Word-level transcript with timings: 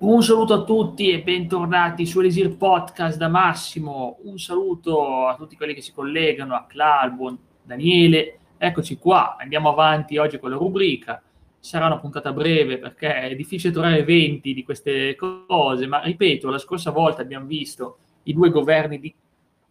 Un 0.00 0.22
saluto 0.22 0.54
a 0.54 0.62
tutti 0.62 1.10
e 1.10 1.22
bentornati 1.22 2.06
su 2.06 2.20
Elisir 2.20 2.56
Podcast 2.56 3.18
da 3.18 3.26
Massimo. 3.26 4.18
Un 4.22 4.38
saluto 4.38 5.26
a 5.26 5.34
tutti 5.34 5.56
quelli 5.56 5.74
che 5.74 5.80
si 5.80 5.92
collegano, 5.92 6.54
a 6.54 6.66
Clarbuon, 6.68 7.36
Daniele. 7.64 8.38
Eccoci 8.58 8.96
qua, 8.96 9.34
andiamo 9.36 9.70
avanti 9.70 10.16
oggi 10.16 10.38
con 10.38 10.50
la 10.50 10.56
rubrica. 10.56 11.20
Sarà 11.58 11.86
una 11.86 11.98
puntata 11.98 12.32
breve 12.32 12.78
perché 12.78 13.22
è 13.22 13.34
difficile 13.34 13.72
trovare 13.72 13.98
eventi 13.98 14.54
di 14.54 14.62
queste 14.62 15.16
cose, 15.16 15.88
ma 15.88 16.00
ripeto, 16.00 16.48
la 16.48 16.58
scorsa 16.58 16.92
volta 16.92 17.22
abbiamo 17.22 17.46
visto 17.46 17.98
i 18.22 18.32
due 18.32 18.50
governi 18.50 19.00
di 19.00 19.12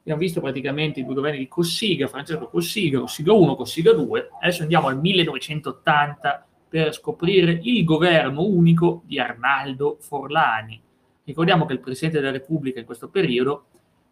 abbiamo 0.01 0.19
visto 0.19 0.41
praticamente 0.41 0.99
i 0.99 1.05
due 1.05 1.15
governi 1.15 1.39
di 1.39 1.47
Cossiga, 1.47 2.07
Francesco 2.07 2.49
Cossiga, 2.49 2.99
Cossiga 2.99 3.31
1, 3.31 3.55
Cossiga 3.55 3.93
2. 3.93 4.29
Adesso 4.41 4.63
andiamo 4.63 4.87
al 4.87 4.99
1980 4.99 6.46
per 6.67 6.93
scoprire 6.93 7.59
il 7.63 7.83
governo 7.83 8.43
unico 8.43 9.01
di 9.05 9.19
Arnaldo 9.19 9.97
Forlani. 9.99 10.81
Ricordiamo 11.23 11.65
che 11.65 11.73
il 11.73 11.79
Presidente 11.79 12.19
della 12.19 12.31
Repubblica 12.31 12.79
in 12.79 12.85
questo 12.85 13.09
periodo 13.09 13.65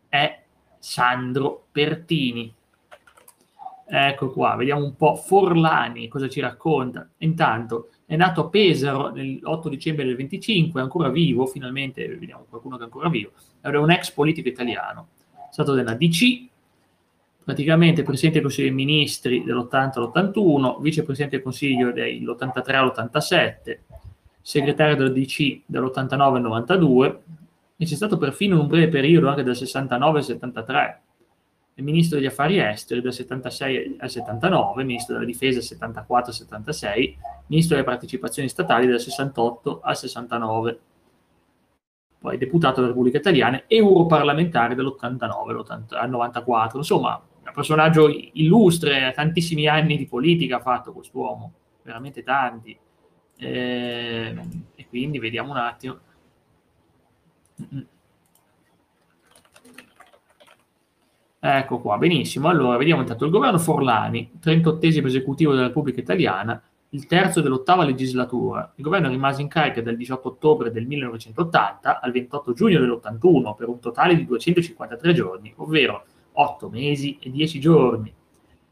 è 0.07 0.43
Sandro 0.79 1.67
Pertini. 1.71 2.53
Ecco 3.87 4.31
qua, 4.31 4.55
vediamo 4.55 4.83
un 4.83 4.95
po' 4.95 5.15
Forlani 5.15 6.07
cosa 6.07 6.27
ci 6.27 6.39
racconta. 6.39 7.07
Intanto 7.17 7.89
è 8.05 8.15
nato 8.15 8.41
a 8.41 8.49
Pesaro 8.49 9.09
l'8 9.09 9.67
dicembre 9.67 10.05
del 10.05 10.15
25, 10.15 10.79
è 10.79 10.83
ancora 10.83 11.09
vivo, 11.09 11.45
finalmente 11.45 12.07
vediamo 12.07 12.45
qualcuno 12.49 12.77
che 12.77 12.81
è 12.81 12.85
ancora 12.85 13.09
vivo. 13.09 13.31
Era 13.61 13.79
un 13.79 13.91
ex 13.91 14.11
politico 14.11 14.47
italiano, 14.47 15.09
è 15.33 15.51
stato 15.51 15.73
della 15.73 15.93
DC, 15.93 16.47
praticamente 17.45 18.01
Presidente 18.01 18.39
del 18.39 18.47
Consiglio 18.47 18.67
dei 18.67 18.75
Ministri 18.75 19.43
dell'80 19.43 19.99
all'81, 19.99 20.81
Vicepresidente 20.81 21.35
del 21.35 21.45
Consiglio 21.45 21.91
dall'83 21.91 22.75
all'87, 22.75 23.79
Segretario 24.41 24.95
del 24.95 25.13
DC 25.13 25.61
dall'89 25.67 26.35
al 26.35 26.41
92 26.41 27.21
e 27.77 27.85
c'è 27.85 27.95
stato 27.95 28.17
perfino 28.17 28.59
un 28.59 28.67
breve 28.67 28.89
periodo 28.89 29.29
anche 29.29 29.43
dal 29.43 29.55
69 29.55 30.17
al 30.17 30.23
73, 30.23 31.01
il 31.75 31.83
Ministro 31.83 32.17
degli 32.17 32.25
Affari 32.25 32.57
Esteri 32.57 33.01
dal 33.01 33.13
76 33.13 33.97
al 33.99 34.09
79, 34.09 34.83
Ministro 34.83 35.13
della 35.13 35.25
Difesa 35.25 35.59
dal 35.59 35.63
74 35.63 36.31
al 36.31 36.37
76, 36.37 37.17
Ministro 37.47 37.75
delle 37.75 37.87
Partecipazioni 37.87 38.49
Statali 38.49 38.87
dal 38.87 38.99
68 38.99 39.81
al 39.83 39.95
69 39.95 40.79
poi 42.25 42.39
deputato 42.39 42.77
della 42.77 42.87
Repubblica 42.87 43.19
Italiana, 43.19 43.65
europarlamentare 43.67 44.73
dall'89 44.73 45.85
al 45.89 46.09
94. 46.09 46.79
Insomma, 46.79 47.21
un 47.45 47.53
personaggio 47.53 48.07
illustre, 48.33 49.11
tantissimi 49.15 49.67
anni 49.67 49.97
di 49.97 50.07
politica 50.07 50.57
ha 50.57 50.61
fatto 50.61 50.91
quest'uomo, 50.91 51.53
veramente 51.83 52.23
tanti. 52.23 52.77
Eh, 53.37 54.35
e 54.75 54.87
quindi 54.87 55.19
vediamo 55.19 55.51
un 55.51 55.57
attimo. 55.57 55.99
Ecco 61.39 61.79
qua, 61.79 61.97
benissimo. 61.97 62.49
Allora, 62.49 62.77
vediamo 62.77 63.01
intanto 63.01 63.25
il 63.25 63.31
governo 63.31 63.59
Forlani, 63.59 64.31
38 64.39 64.85
esecutivo 64.87 65.53
della 65.53 65.67
Repubblica 65.67 65.99
Italiana, 65.99 66.59
il 66.89 67.05
terzo 67.05 67.41
dell'ottava 67.41 67.83
legislatura. 67.83 68.73
Il 68.77 68.83
governo 68.83 69.09
rimase 69.09 69.41
in 69.41 69.47
carica 69.47 69.81
dal 69.81 69.95
18 69.95 70.27
ottobre 70.27 70.71
del 70.71 70.87
1980 70.87 71.99
al 71.99 72.11
28 72.11 72.53
giugno 72.53 72.79
dell'81 72.79 73.53
per 73.55 73.67
un 73.67 73.79
totale 73.79 74.15
di 74.15 74.25
253 74.25 75.13
giorni, 75.13 75.53
ovvero 75.57 76.05
8 76.35 76.69
mesi 76.69 77.17
e 77.19 77.29
10 77.29 77.59
giorni. 77.59 78.13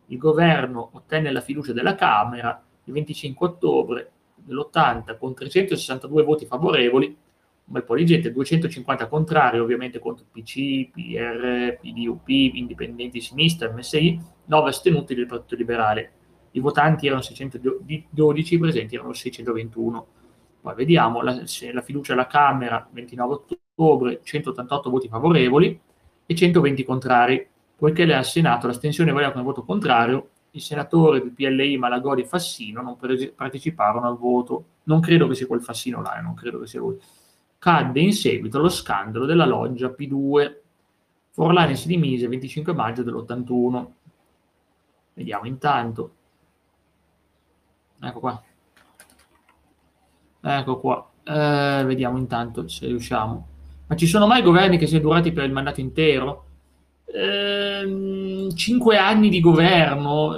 Il 0.08 0.18
governo 0.18 0.90
ottenne 0.94 1.32
la 1.32 1.42
fiducia 1.42 1.74
della 1.74 1.96
Camera 1.96 2.62
il 2.86 2.94
25 2.94 3.48
ottobre 3.48 4.12
dell'80 4.36 5.18
con 5.18 5.34
362 5.34 6.24
voti 6.24 6.46
favorevoli, 6.46 7.06
un 7.06 7.74
bel 7.74 7.84
po' 7.84 7.96
di 7.96 8.06
gente, 8.06 8.32
250 8.32 9.08
contrari 9.08 9.60
ovviamente 9.60 10.00
contro 10.00 10.26
PC, 10.30 10.90
PR, 10.92 11.78
PDUP, 11.80 12.28
Indipendenti 12.28 13.22
Sinistra, 13.22 13.72
MSI, 13.72 14.20
9 14.46 14.70
astenuti 14.70 15.16
del 15.16 15.28
Partito 15.28 15.56
Liberale. 15.56 16.12
I 16.52 16.60
votanti 16.60 17.08
erano 17.08 17.22
612, 17.22 18.56
i 18.56 18.58
presenti 18.58 18.96
erano 18.96 19.14
621. 19.14 20.08
Poi 20.62 20.76
vediamo 20.76 21.22
la, 21.22 21.42
la 21.72 21.82
fiducia 21.82 22.14
alla 22.14 22.28
Camera, 22.28 22.88
29 22.92 23.34
ottobre, 23.34 24.20
188 24.22 24.90
voti 24.90 25.08
favorevoli 25.08 25.80
e 26.26 26.36
120 26.36 26.84
contrari 26.84 27.48
poiché 27.84 28.04
al 28.14 28.24
Senato 28.24 28.66
l'astensione 28.66 29.12
valeva 29.12 29.34
come 29.34 29.44
voto 29.44 29.66
contrario, 29.66 30.30
i 30.52 30.62
senatori 30.62 31.20
del 31.20 31.34
PLI 31.34 31.76
Malagodi 31.76 32.22
e 32.22 32.26
Fassino 32.26 32.82
non 32.82 32.96
parteciparono 32.96 34.08
al 34.08 34.18
voto. 34.18 34.68
Non 34.84 35.02
credo 35.02 35.28
che 35.28 35.36
sia 35.36 35.48
quel 35.48 35.62
Fassino 35.62 36.02
là, 36.02 36.18
eh, 36.18 36.22
non 36.22 36.34
credo 36.34 36.62
che 36.62 36.68
sia 36.68 36.80
lui. 36.80 36.98
Cadde 37.58 38.00
in 38.00 38.14
seguito 38.14 38.58
lo 38.60 38.70
scandalo 38.70 39.26
della 39.26 39.46
loggia 39.46 39.94
P2. 39.94 40.56
Forlani 41.32 41.76
si 41.76 41.88
dimise 41.88 42.24
il 42.24 42.30
25 42.30 42.72
maggio 42.72 43.04
dell'81. 43.04 43.88
Vediamo 45.16 45.46
intanto. 45.46 46.16
Ecco 48.00 48.20
qua. 48.22 48.44
Ecco 50.40 50.80
qua. 50.80 51.12
Eh, 51.22 51.84
vediamo 51.86 52.18
intanto 52.18 52.66
se 52.70 52.88
riusciamo. 52.88 53.48
Ma 53.88 53.96
ci 53.98 54.08
sono 54.08 54.26
mai 54.26 54.42
governi 54.42 54.78
che 54.78 54.88
siano 54.88 55.04
durati 55.04 55.34
per 55.34 55.44
il 55.44 55.52
mandato 55.52 55.82
intero? 55.82 56.46
Ehm, 57.06 58.54
cinque 58.56 58.98
anni 58.98 59.30
di 59.30 59.40
governo, 59.40 60.36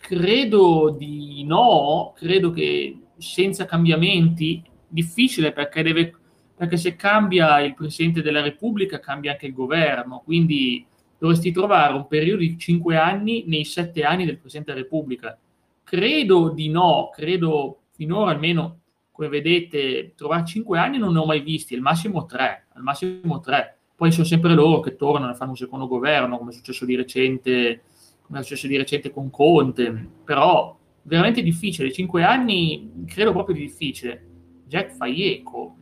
credo 0.00 0.94
di 0.96 1.44
no, 1.44 2.14
credo 2.16 2.50
che 2.50 2.98
senza 3.18 3.64
cambiamenti, 3.64 4.62
difficile 4.86 5.52
perché, 5.52 5.82
deve, 5.82 6.14
perché 6.54 6.76
se 6.76 6.96
cambia 6.96 7.60
il 7.60 7.74
Presidente 7.74 8.22
della 8.22 8.40
Repubblica 8.40 9.00
cambia 9.00 9.32
anche 9.32 9.46
il 9.46 9.52
governo, 9.52 10.22
quindi 10.24 10.86
dovresti 11.18 11.50
trovare 11.50 11.94
un 11.94 12.06
periodo 12.06 12.40
di 12.40 12.58
cinque 12.58 12.96
anni 12.96 13.44
nei 13.46 13.64
sette 13.64 14.02
anni 14.04 14.24
del 14.24 14.38
Presidente 14.38 14.72
della 14.72 14.84
Repubblica. 14.84 15.38
Credo 15.82 16.50
di 16.50 16.68
no, 16.68 17.10
credo 17.12 17.80
finora 17.92 18.32
almeno, 18.32 18.80
come 19.12 19.28
vedete, 19.28 20.12
trovare 20.14 20.44
cinque 20.44 20.78
anni 20.78 20.98
non 20.98 21.12
ne 21.12 21.18
ho 21.20 21.24
mai 21.24 21.40
visti, 21.40 21.74
al 21.74 21.80
massimo 21.80 22.26
tre, 22.26 22.66
al 22.74 22.82
massimo 22.82 23.40
tre 23.40 23.76
poi 23.96 24.12
sono 24.12 24.26
sempre 24.26 24.52
loro 24.52 24.80
che 24.80 24.94
tornano 24.94 25.32
e 25.32 25.34
fanno 25.34 25.52
un 25.52 25.56
secondo 25.56 25.88
governo, 25.88 26.36
come 26.36 26.50
è 26.50 26.54
successo 26.54 26.84
di 26.84 26.94
recente, 26.94 27.82
come 28.20 28.40
è 28.40 28.42
successo 28.42 28.66
di 28.66 28.76
recente 28.76 29.10
con 29.10 29.30
Conte, 29.30 30.08
però 30.22 30.76
veramente 31.02 31.42
difficile, 31.42 31.90
cinque 31.90 32.22
anni 32.22 33.04
credo 33.06 33.32
proprio 33.32 33.54
di 33.54 33.62
difficile. 33.62 34.24
Jack 34.66 34.92
fa 34.92 35.06
eco, 35.06 35.76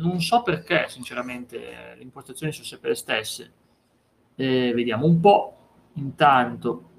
non 0.00 0.20
so 0.20 0.42
perché, 0.42 0.86
sinceramente, 0.88 1.94
le 1.96 2.02
impostazioni 2.02 2.52
sono 2.52 2.66
sempre 2.66 2.88
le 2.88 2.94
stesse. 2.96 3.52
Eh, 4.34 4.72
vediamo 4.74 5.06
un 5.06 5.20
po', 5.20 5.56
intanto, 5.94 6.90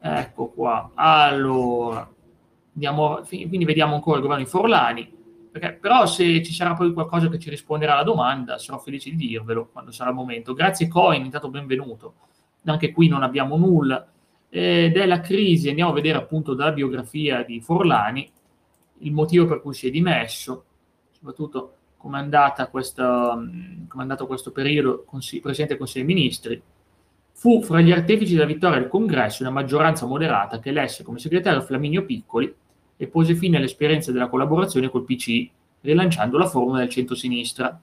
ecco 0.00 0.46
qua, 0.48 0.92
allora, 0.94 2.08
andiamo, 2.72 3.20
quindi 3.26 3.64
vediamo 3.64 3.94
ancora 3.94 4.16
il 4.16 4.22
governo 4.22 4.44
di 4.44 4.50
Forlani, 4.50 5.12
perché, 5.50 5.72
però 5.80 6.06
se 6.06 6.42
ci 6.42 6.52
sarà 6.52 6.74
poi 6.74 6.92
qualcosa 6.92 7.28
che 7.28 7.38
ci 7.38 7.50
risponderà 7.50 7.94
alla 7.94 8.04
domanda, 8.04 8.58
sarò 8.58 8.78
felice 8.78 9.10
di 9.10 9.16
dirvelo 9.16 9.68
quando 9.72 9.90
sarà 9.90 10.10
il 10.10 10.16
momento. 10.16 10.54
Grazie 10.54 10.88
Coin, 10.88 11.24
intanto 11.24 11.50
benvenuto. 11.50 12.14
Anche 12.64 12.92
qui 12.92 13.08
non 13.08 13.22
abbiamo 13.22 13.56
nulla. 13.56 14.06
Ed 14.48 14.96
è 14.96 15.06
la 15.06 15.20
crisi, 15.20 15.68
andiamo 15.68 15.90
a 15.90 15.94
vedere 15.94 16.18
appunto 16.18 16.54
dalla 16.54 16.72
biografia 16.72 17.42
di 17.44 17.60
Forlani 17.60 18.30
il 18.98 19.12
motivo 19.12 19.46
per 19.46 19.60
cui 19.60 19.74
si 19.74 19.88
è 19.88 19.90
dimesso, 19.90 20.64
soprattutto 21.10 21.74
come 21.96 22.18
è, 22.18 22.22
andata 22.22 22.68
questa, 22.68 23.30
come 23.34 23.88
è 23.88 24.00
andato 24.00 24.26
questo 24.26 24.52
periodo 24.52 25.04
consigli, 25.04 25.40
Presidente 25.40 25.74
del 25.74 25.82
Consiglio 25.82 26.06
dei 26.06 26.14
Ministri. 26.14 26.62
Fu 27.32 27.62
fra 27.62 27.80
gli 27.80 27.90
artefici 27.90 28.34
della 28.34 28.46
vittoria 28.46 28.78
del 28.78 28.88
congresso 28.88 29.42
una 29.42 29.52
maggioranza 29.52 30.06
moderata 30.06 30.58
che 30.58 30.70
elesse 30.70 31.02
come 31.02 31.18
segretario 31.18 31.62
Flaminio 31.62 32.04
Piccoli 32.04 32.54
e 33.02 33.06
pose 33.06 33.34
fine 33.34 33.56
all'esperienza 33.56 34.12
della 34.12 34.28
collaborazione 34.28 34.90
col 34.90 35.04
PC, 35.04 35.48
rilanciando 35.80 36.36
la 36.36 36.46
formula 36.46 36.80
del 36.80 36.90
centro-sinistra. 36.90 37.80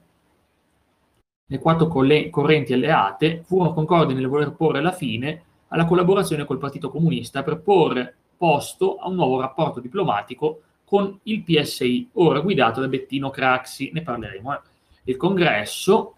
Le 1.44 1.58
quattro 1.58 1.88
correnti 1.88 2.72
alleate 2.72 3.42
furono 3.44 3.72
concordi 3.72 4.14
nel 4.14 4.28
voler 4.28 4.52
porre 4.52 4.80
la 4.80 4.92
fine 4.92 5.42
alla 5.68 5.86
collaborazione 5.86 6.44
col 6.44 6.58
Partito 6.58 6.88
Comunista 6.88 7.42
per 7.42 7.58
porre 7.62 8.14
posto 8.36 8.94
a 8.98 9.08
un 9.08 9.16
nuovo 9.16 9.40
rapporto 9.40 9.80
diplomatico 9.80 10.60
con 10.84 11.18
il 11.24 11.42
PSI, 11.42 12.10
ora 12.12 12.38
guidato 12.38 12.80
da 12.80 12.86
Bettino 12.86 13.30
Craxi, 13.30 13.90
ne 13.92 14.02
parleremo. 14.02 14.54
Eh. 14.54 14.60
Il 15.02 15.16
congresso 15.16 16.14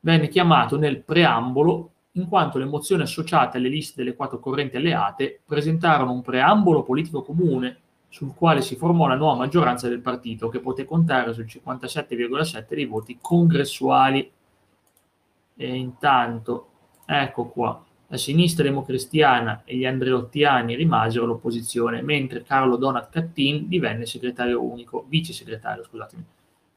venne 0.00 0.28
chiamato 0.28 0.78
nel 0.78 1.02
preambolo 1.02 1.90
in 2.12 2.26
quanto 2.26 2.56
le 2.56 2.64
mozioni 2.64 3.02
associate 3.02 3.58
alle 3.58 3.68
liste 3.68 4.02
delle 4.02 4.16
quattro 4.16 4.40
correnti 4.40 4.78
alleate 4.78 5.40
presentarono 5.44 6.10
un 6.10 6.22
preambolo 6.22 6.84
politico 6.84 7.20
comune 7.20 7.80
sul 8.08 8.34
quale 8.34 8.62
si 8.62 8.76
formò 8.76 9.06
la 9.06 9.14
nuova 9.14 9.36
maggioranza 9.36 9.88
del 9.88 10.00
partito 10.00 10.48
che 10.48 10.60
poté 10.60 10.84
contare 10.84 11.32
sul 11.32 11.44
57,7 11.44 12.74
dei 12.74 12.86
voti 12.86 13.18
congressuali. 13.20 14.30
E 15.56 15.74
intanto, 15.74 16.70
ecco 17.04 17.46
qua, 17.46 17.84
la 18.10 18.16
sinistra 18.16 18.64
democristiana 18.64 19.62
e 19.64 19.76
gli 19.76 19.84
andreottiani 19.84 20.74
rimasero 20.74 21.24
all'opposizione, 21.24 22.00
mentre 22.00 22.42
Carlo 22.42 22.76
Donat 22.76 23.10
Cattin 23.10 23.68
divenne 23.68 24.06
segretario 24.06 24.62
unico, 24.62 25.04
vice 25.08 25.34
segretario, 25.34 25.84
scusatemi. 25.84 26.24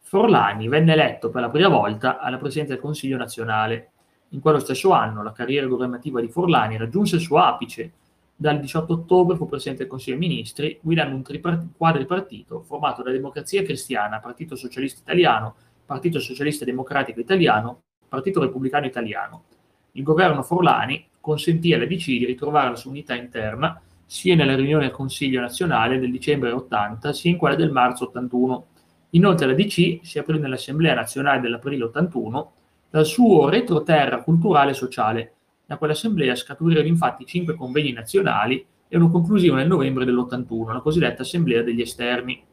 Forlani 0.02 0.68
venne 0.68 0.92
eletto 0.92 1.30
per 1.30 1.42
la 1.42 1.50
prima 1.50 1.70
volta 1.70 2.20
alla 2.20 2.38
presidenza 2.38 2.74
del 2.74 2.82
Consiglio 2.82 3.16
nazionale. 3.16 3.92
In 4.30 4.42
quello 4.42 4.60
stesso 4.60 4.92
anno 4.92 5.24
la 5.24 5.32
carriera 5.32 5.68
governativa 5.68 6.20
di 6.20 6.28
Forlani 6.28 6.76
raggiunse 6.76 7.16
il 7.16 7.22
suo 7.22 7.38
apice. 7.38 7.92
Dal 8.42 8.60
18 8.60 8.92
ottobre 8.92 9.38
fu 9.38 9.48
presidente 9.48 9.84
del 9.84 9.92
Consiglio 9.92 10.18
dei 10.18 10.28
Ministri, 10.28 10.80
guidando 10.82 11.14
un 11.14 11.22
tripart- 11.22 11.68
quadripartito 11.78 12.64
formato 12.64 13.04
da 13.04 13.12
Democrazia 13.12 13.62
Cristiana, 13.62 14.20
Partito 14.20 14.56
Socialista 14.56 15.02
Italiano, 15.02 15.54
Partito 15.86 16.20
Socialista 16.20 16.66
Democratico 16.66 17.20
Italiano, 17.20 17.84
Partito 18.10 18.40
Repubblicano 18.40 18.88
Italiano. 18.88 19.44
Il 19.92 20.02
governo 20.02 20.42
Forlani 20.42 21.08
consentì 21.20 21.72
alla 21.72 21.86
DC 21.86 22.06
di 22.06 22.26
ritrovare 22.26 22.72
la 22.72 22.76
sua 22.76 22.90
unità 22.90 23.14
interna 23.14 23.80
sia 24.08 24.34
nella 24.34 24.56
riunione 24.56 24.86
del 24.86 24.96
Consiglio 24.96 25.40
nazionale 25.40 26.00
del 26.00 26.10
dicembre 26.10 26.50
80 26.52 27.14
sia 27.14 27.30
in 27.30 27.38
quella 27.38 27.54
del 27.54 27.72
marzo 27.72 28.06
81 28.06 28.66
Inoltre 29.12 29.46
la 29.46 29.54
DC 29.54 30.00
si 30.02 30.18
aprì 30.18 30.40
nell'Assemblea 30.40 30.96
nazionale 30.96 31.42
dell'aprile 31.42 31.84
81 31.84 32.52
dal 32.90 33.06
suo 33.06 33.50
retroterra 33.50 34.24
culturale 34.24 34.72
e 34.72 34.74
sociale. 34.74 35.34
Da 35.72 35.78
quell'assemblea 35.78 36.36
scaturirono 36.36 36.86
infatti 36.86 37.26
cinque 37.26 37.56
convegni 37.56 37.94
nazionali 37.94 38.66
e 38.90 38.98
uno 38.98 39.10
conclusivo 39.10 39.56
nel 39.56 39.68
novembre 39.68 40.04
dell'81, 40.04 40.74
la 40.74 40.82
cosiddetta 40.82 41.22
Assemblea 41.22 41.64
degli 41.64 41.80
Esterni. 41.80 42.44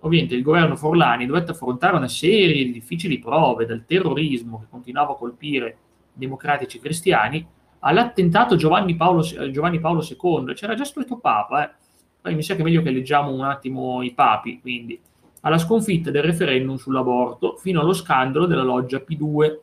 Ovviamente 0.00 0.34
il 0.34 0.42
governo 0.42 0.74
Forlani 0.74 1.26
dovette 1.26 1.52
affrontare 1.52 1.96
una 1.96 2.08
serie 2.08 2.64
di 2.64 2.72
difficili 2.72 3.20
prove, 3.20 3.64
dal 3.64 3.84
terrorismo 3.86 4.58
che 4.58 4.66
continuava 4.68 5.12
a 5.12 5.14
colpire 5.14 5.68
i 5.68 6.18
democratici 6.18 6.80
cristiani, 6.80 7.46
all'attentato 7.78 8.56
Giovanni 8.56 8.96
Paolo, 8.96 9.22
Giovanni 9.22 9.78
Paolo 9.78 10.02
II. 10.02 10.52
C'era 10.54 10.74
già 10.74 10.84
scritto 10.84 11.18
Papa, 11.18 11.64
eh? 11.64 11.74
Poi 12.22 12.34
mi 12.34 12.42
sa 12.42 12.56
che 12.56 12.62
è 12.62 12.64
meglio 12.64 12.82
che 12.82 12.90
leggiamo 12.90 13.32
un 13.32 13.44
attimo 13.44 14.02
i 14.02 14.14
papi, 14.14 14.58
quindi 14.60 15.00
alla 15.42 15.58
sconfitta 15.58 16.10
del 16.10 16.24
referendum 16.24 16.74
sull'aborto 16.74 17.54
fino 17.58 17.80
allo 17.80 17.92
scandalo 17.92 18.46
della 18.46 18.64
loggia 18.64 18.98
P2 18.98 19.58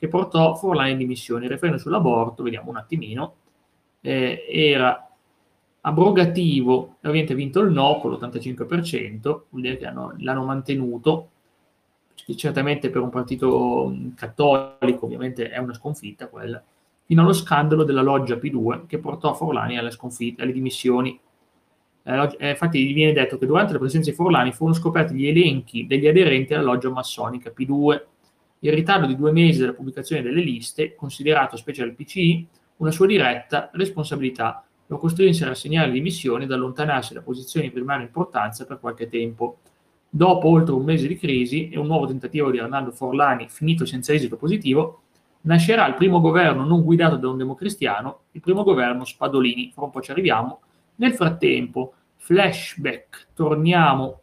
che 0.00 0.08
portò 0.08 0.56
Forlani 0.56 0.92
in 0.92 0.96
dimissioni. 0.96 1.44
Il 1.44 1.50
referendum 1.50 1.80
sull'aborto, 1.80 2.42
vediamo 2.42 2.70
un 2.70 2.78
attimino, 2.78 3.34
eh, 4.00 4.46
era 4.48 5.08
abrogativo, 5.82 6.96
ovviamente 6.98 7.34
ha 7.34 7.36
vinto 7.36 7.60
il 7.60 7.70
no 7.70 7.98
con 8.00 8.12
l'85%, 8.12 9.20
vuol 9.22 9.62
dire 9.62 9.76
che 9.76 9.86
hanno, 9.86 10.14
l'hanno 10.18 10.44
mantenuto, 10.44 11.28
certamente 12.34 12.90
per 12.90 13.02
un 13.02 13.10
partito 13.10 13.94
cattolico 14.14 15.04
ovviamente 15.04 15.50
è 15.50 15.58
una 15.58 15.74
sconfitta 15.74 16.28
quella, 16.28 16.62
fino 17.04 17.22
allo 17.22 17.32
scandalo 17.32 17.84
della 17.84 18.02
loggia 18.02 18.36
P2 18.36 18.86
che 18.86 18.98
portò 18.98 19.34
Forlani 19.34 19.78
alle, 19.78 19.94
alle 20.38 20.52
dimissioni 20.52 21.18
eh, 22.02 22.48
infatti 22.50 22.92
viene 22.92 23.12
detto 23.12 23.36
che 23.36 23.46
durante 23.46 23.72
la 23.74 23.78
presenza 23.78 24.10
di 24.10 24.16
Forlani 24.16 24.52
furono 24.52 24.74
scoperti 24.74 25.14
gli 25.14 25.26
elenchi 25.26 25.86
degli 25.86 26.06
aderenti 26.06 26.54
alla 26.54 26.64
loggia 26.64 26.90
massonica 26.90 27.52
P2. 27.56 28.02
Il 28.62 28.72
ritardo 28.72 29.06
di 29.06 29.16
due 29.16 29.32
mesi 29.32 29.60
dalla 29.60 29.72
pubblicazione 29.72 30.22
delle 30.22 30.42
liste, 30.42 30.94
considerato 30.94 31.56
specie 31.56 31.82
dal 31.82 31.94
PCI, 31.94 32.46
una 32.76 32.90
sua 32.90 33.06
diretta 33.06 33.70
responsabilità, 33.72 34.64
lo 34.86 34.98
costrinse 34.98 35.44
a 35.44 35.48
rassegnare 35.48 35.86
le 35.86 35.94
dimissioni 35.94 36.44
ed 36.44 36.52
allontanarsi 36.52 37.14
da 37.14 37.22
posizioni 37.22 37.68
di 37.68 37.72
primaria 37.72 38.04
importanza 38.04 38.66
per 38.66 38.80
qualche 38.80 39.08
tempo. 39.08 39.58
Dopo 40.10 40.48
oltre 40.48 40.74
un 40.74 40.84
mese 40.84 41.06
di 41.06 41.16
crisi 41.16 41.70
e 41.70 41.78
un 41.78 41.86
nuovo 41.86 42.06
tentativo 42.06 42.50
di 42.50 42.58
Arnaldo 42.58 42.90
Forlani 42.90 43.48
finito 43.48 43.86
senza 43.86 44.12
esito 44.12 44.36
positivo, 44.36 45.02
nascerà 45.42 45.86
il 45.86 45.94
primo 45.94 46.20
governo 46.20 46.64
non 46.64 46.82
guidato 46.82 47.16
da 47.16 47.28
un 47.28 47.38
democristiano, 47.38 48.22
il 48.32 48.40
primo 48.40 48.62
governo 48.62 49.04
Spadolini. 49.04 49.70
Fra 49.72 49.84
un 49.84 49.90
po' 49.90 50.02
ci 50.02 50.10
arriviamo. 50.10 50.60
Nel 50.96 51.14
frattempo, 51.14 51.94
flashback, 52.16 53.28
torniamo 53.32 54.20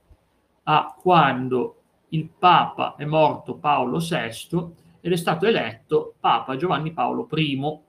a 0.64 0.96
quando 1.00 1.77
il 2.10 2.30
Papa 2.30 2.96
è 2.96 3.06
morto 3.06 3.56
Paolo 3.56 4.00
VI 4.00 4.72
ed 5.02 5.12
è 5.12 5.16
stato 5.16 5.46
eletto 5.46 6.16
Papa 6.20 6.56
Giovanni 6.56 6.92
Paolo 6.94 7.28
I. 7.34 7.80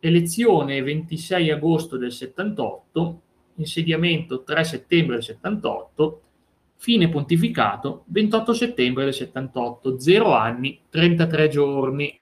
Elezione 0.00 0.82
26 0.82 1.50
agosto 1.50 1.96
del 1.96 2.12
78, 2.12 3.22
insediamento 3.56 4.42
3 4.42 4.64
settembre 4.64 5.14
del 5.16 5.24
78, 5.24 6.22
fine 6.76 7.08
pontificato 7.08 8.04
28 8.06 8.52
settembre 8.52 9.04
del 9.04 9.14
78, 9.14 9.98
0 9.98 10.34
anni, 10.34 10.80
33 10.90 11.48
giorni. 11.48 12.20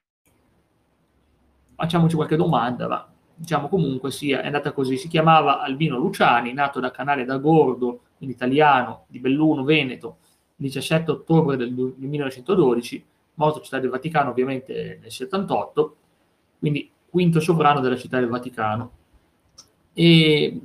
Facciamoci 1.75 2.14
qualche 2.14 2.37
domanda, 2.37 2.87
va 2.87 3.12
diciamo 3.35 3.69
comunque 3.69 4.12
sia, 4.12 4.43
è 4.43 4.46
andata 4.46 4.73
così. 4.73 4.96
Si 4.96 5.08
chiamava 5.08 5.61
Albino 5.61 5.99
Luciani, 5.99 6.52
nato 6.52 6.78
da 6.78 6.93
Canale 6.93 7.25
d'Agordo, 7.25 8.02
in 8.19 8.31
italiano, 8.31 9.06
di 9.08 9.19
Belluno, 9.19 9.64
Veneto, 9.64 10.19
17 10.56 11.10
ottobre 11.10 11.56
del 11.56 11.72
1912, 11.72 13.04
morto 13.34 13.60
città 13.60 13.78
del 13.78 13.90
Vaticano 13.90 14.31
ovviamente 14.31 14.99
nel 15.00 15.10
78, 15.10 15.96
quindi 16.58 16.90
quinto 17.08 17.40
sovrano 17.40 17.81
della 17.81 17.96
città 17.96 18.19
del 18.19 18.28
Vaticano. 18.28 18.93
E 19.93 20.60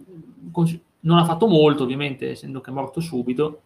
non 1.02 1.18
ha 1.18 1.26
fatto 1.26 1.48
molto, 1.48 1.84
ovviamente, 1.84 2.32
essendo 2.32 2.62
che 2.62 2.70
è 2.70 2.74
morto 2.74 3.00
subito, 3.00 3.62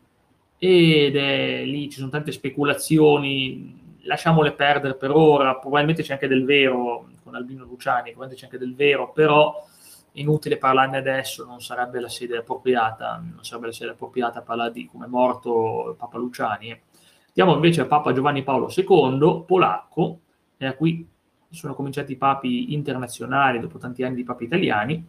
ed 0.57 1.15
è 1.15 1.63
lì 1.65 1.89
ci 1.89 2.00
sono 2.00 2.12
tante 2.12 2.31
speculazioni, 2.31 3.97
lasciamole 4.01 4.53
perdere 4.53 4.95
per 4.95 5.12
ora, 5.12 5.56
probabilmente 5.56 6.03
c'è 6.03 6.13
anche 6.13 6.27
del 6.27 6.45
vero, 6.45 7.09
con 7.23 7.35
Albino 7.35 7.65
Luciani, 7.65 8.12
probabilmente 8.12 8.35
c'è 8.35 8.45
anche 8.45 8.57
del 8.57 8.75
vero, 8.75 9.12
però 9.12 9.68
inutile 10.13 10.58
parlarne 10.58 10.98
adesso, 10.98 11.46
non 11.46 11.62
sarebbe 11.62 12.00
la 12.00 12.10
sede 12.10 12.38
appropriata, 12.38 13.22
non 13.24 13.44
sarebbe 13.44 13.68
la 13.68 13.74
sede 13.74 13.92
appropriata 13.92 14.42
parlare 14.42 14.72
di 14.72 14.86
come 14.86 15.06
è 15.06 15.10
morto 15.10 15.96
Papa 15.98 16.18
Luciani. 16.18 16.80
Andiamo 17.28 17.54
invece 17.54 17.81
a 17.81 17.86
Papa 17.86 18.12
Giovanni 18.12 18.44
Paolo 18.44 18.69
II, 18.75 19.44
polacco, 19.46 20.19
e 20.58 20.66
da 20.66 20.75
qui 20.75 21.08
sono 21.50 21.74
cominciati 21.74 22.13
i 22.13 22.18
papi 22.18 22.74
internazionali 22.74 23.60
dopo 23.60 23.78
tanti 23.78 24.04
anni 24.04 24.16
di 24.16 24.24
papi 24.24 24.46
italiani, 24.46 25.06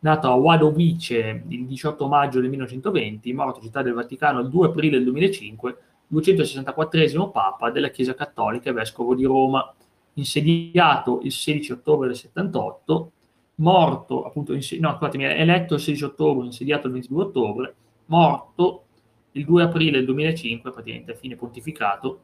nato 0.00 0.28
a 0.28 0.34
Wadowice 0.34 1.44
il 1.48 1.66
18 1.66 2.08
maggio 2.08 2.40
del 2.40 2.48
1920, 2.48 3.32
morto 3.32 3.60
città 3.60 3.82
del 3.82 3.92
Vaticano 3.92 4.40
il 4.40 4.48
2 4.48 4.66
aprile 4.66 4.96
del 4.96 5.04
2005, 5.04 5.78
264 6.06 7.30
Papa 7.30 7.70
della 7.70 7.88
Chiesa 7.88 8.14
Cattolica 8.14 8.70
e 8.70 8.72
Vescovo 8.72 9.14
di 9.14 9.24
Roma 9.24 9.72
insediato 10.14 11.20
il 11.22 11.30
16 11.32 11.72
ottobre 11.72 12.08
del 12.08 12.16
78, 12.16 13.12
morto 13.60 14.24
appunto, 14.24 14.52
in, 14.52 14.60
no, 14.80 14.94
scusatemi, 14.96 15.24
eletto 15.24 15.74
il 15.74 15.80
16 15.80 16.04
ottobre, 16.04 16.46
insediato 16.46 16.86
il 16.86 16.94
22 16.94 17.22
ottobre, 17.22 17.74
morto 18.06 18.84
il 19.32 19.44
2 19.44 19.62
aprile 19.62 19.98
del 19.98 20.06
2005, 20.06 20.72
praticamente 20.72 21.12
a 21.12 21.16
fine 21.16 21.36
pontificato, 21.36 22.20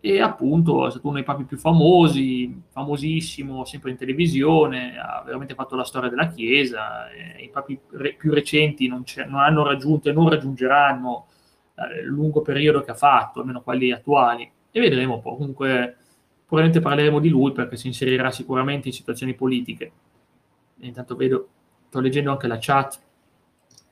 e 0.00 0.20
appunto 0.20 0.86
è 0.86 0.90
stato 0.90 1.06
uno 1.06 1.16
dei 1.16 1.24
papi 1.24 1.44
più 1.44 1.56
famosi, 1.56 2.62
famosissimo, 2.68 3.64
sempre 3.64 3.90
in 3.90 3.96
televisione, 3.96 4.96
ha 4.98 5.22
veramente 5.24 5.54
fatto 5.54 5.74
la 5.74 5.84
storia 5.84 6.08
della 6.08 6.28
Chiesa, 6.28 7.06
i 7.38 7.48
papi 7.48 7.78
re, 7.92 8.14
più 8.14 8.32
recenti 8.32 8.88
non, 8.88 9.02
non, 9.28 9.40
hanno 9.40 9.64
raggiunto 9.64 10.08
e 10.08 10.12
non 10.12 10.28
raggiungeranno 10.28 11.26
eh, 11.74 12.00
il 12.02 12.06
lungo 12.06 12.42
periodo 12.42 12.82
che 12.82 12.92
ha 12.92 12.94
fatto, 12.94 13.40
almeno 13.40 13.62
quelli 13.62 13.90
attuali, 13.90 14.50
e 14.70 14.80
vedremo 14.80 15.14
un 15.14 15.22
po', 15.22 15.36
comunque 15.36 15.96
probabilmente 16.46 16.86
parleremo 16.86 17.18
di 17.18 17.28
lui 17.28 17.52
perché 17.52 17.76
si 17.76 17.88
inserirà 17.88 18.30
sicuramente 18.30 18.88
in 18.88 18.94
situazioni 18.94 19.34
politiche. 19.34 19.92
Intanto 20.80 21.16
vedo, 21.16 21.48
sto 21.88 22.00
leggendo 22.00 22.30
anche 22.30 22.46
la 22.46 22.58
chat, 22.60 23.00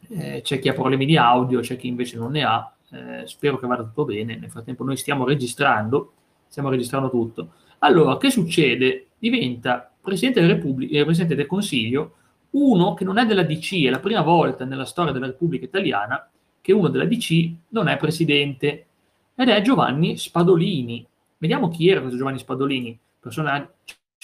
eh, 0.09 0.41
c'è 0.43 0.59
chi 0.59 0.69
ha 0.69 0.75
problemi 0.75 1.07
di 1.07 1.17
audio, 1.17 1.61
c'è 1.61 1.77
chi 1.77 1.89
invece 1.89 2.17
non 2.17 2.33
ne 2.33 2.45
ha, 2.45 2.75
eh, 2.91 3.27
spero 3.27 3.59
che 3.59 3.67
vada 3.67 3.83
tutto 3.83 4.05
bene, 4.05 4.37
nel 4.37 4.51
frattempo 4.51 4.85
noi 4.85 4.97
stiamo 4.97 5.25
registrando, 5.25 6.13
stiamo 6.49 6.69
registrando 6.69 7.11
tutto. 7.11 7.53
Allora, 7.79 8.17
che 8.17 8.31
succede? 8.31 9.09
Diventa 9.19 9.91
Presidente 10.01 10.41
della 10.41 10.55
Repubblica, 10.55 10.99
eh, 10.99 11.05
Presidente 11.05 11.35
del 11.35 11.47
Consiglio 11.47 12.17
uno 12.51 12.95
che 12.95 13.05
non 13.05 13.19
è 13.19 13.27
della 13.27 13.43
DC, 13.43 13.85
è 13.85 13.91
la 13.91 13.99
prima 13.99 14.23
volta 14.23 14.65
nella 14.65 14.85
storia 14.85 15.13
della 15.13 15.27
Repubblica 15.27 15.65
Italiana 15.65 16.31
che 16.61 16.73
uno 16.73 16.89
della 16.89 17.05
DC 17.05 17.51
non 17.71 17.89
è 17.89 17.97
Presidente, 17.97 18.87
ed 19.35 19.49
è 19.49 19.61
Giovanni 19.61 20.17
Spadolini, 20.17 21.05
Vediamo 21.45 21.69
chi 21.69 21.91
era 21.91 22.01
questo 22.01 22.17
Giovanni 22.17 22.39
Spadolini, 22.39 22.99
persona 23.21 23.71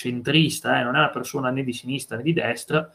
centrista, 0.00 0.80
eh, 0.80 0.82
non 0.82 0.94
è 0.94 0.98
una 0.98 1.10
persona 1.10 1.50
né 1.50 1.62
di 1.62 1.74
sinistra 1.74 2.16
né 2.16 2.22
di 2.22 2.32
destra, 2.32 2.90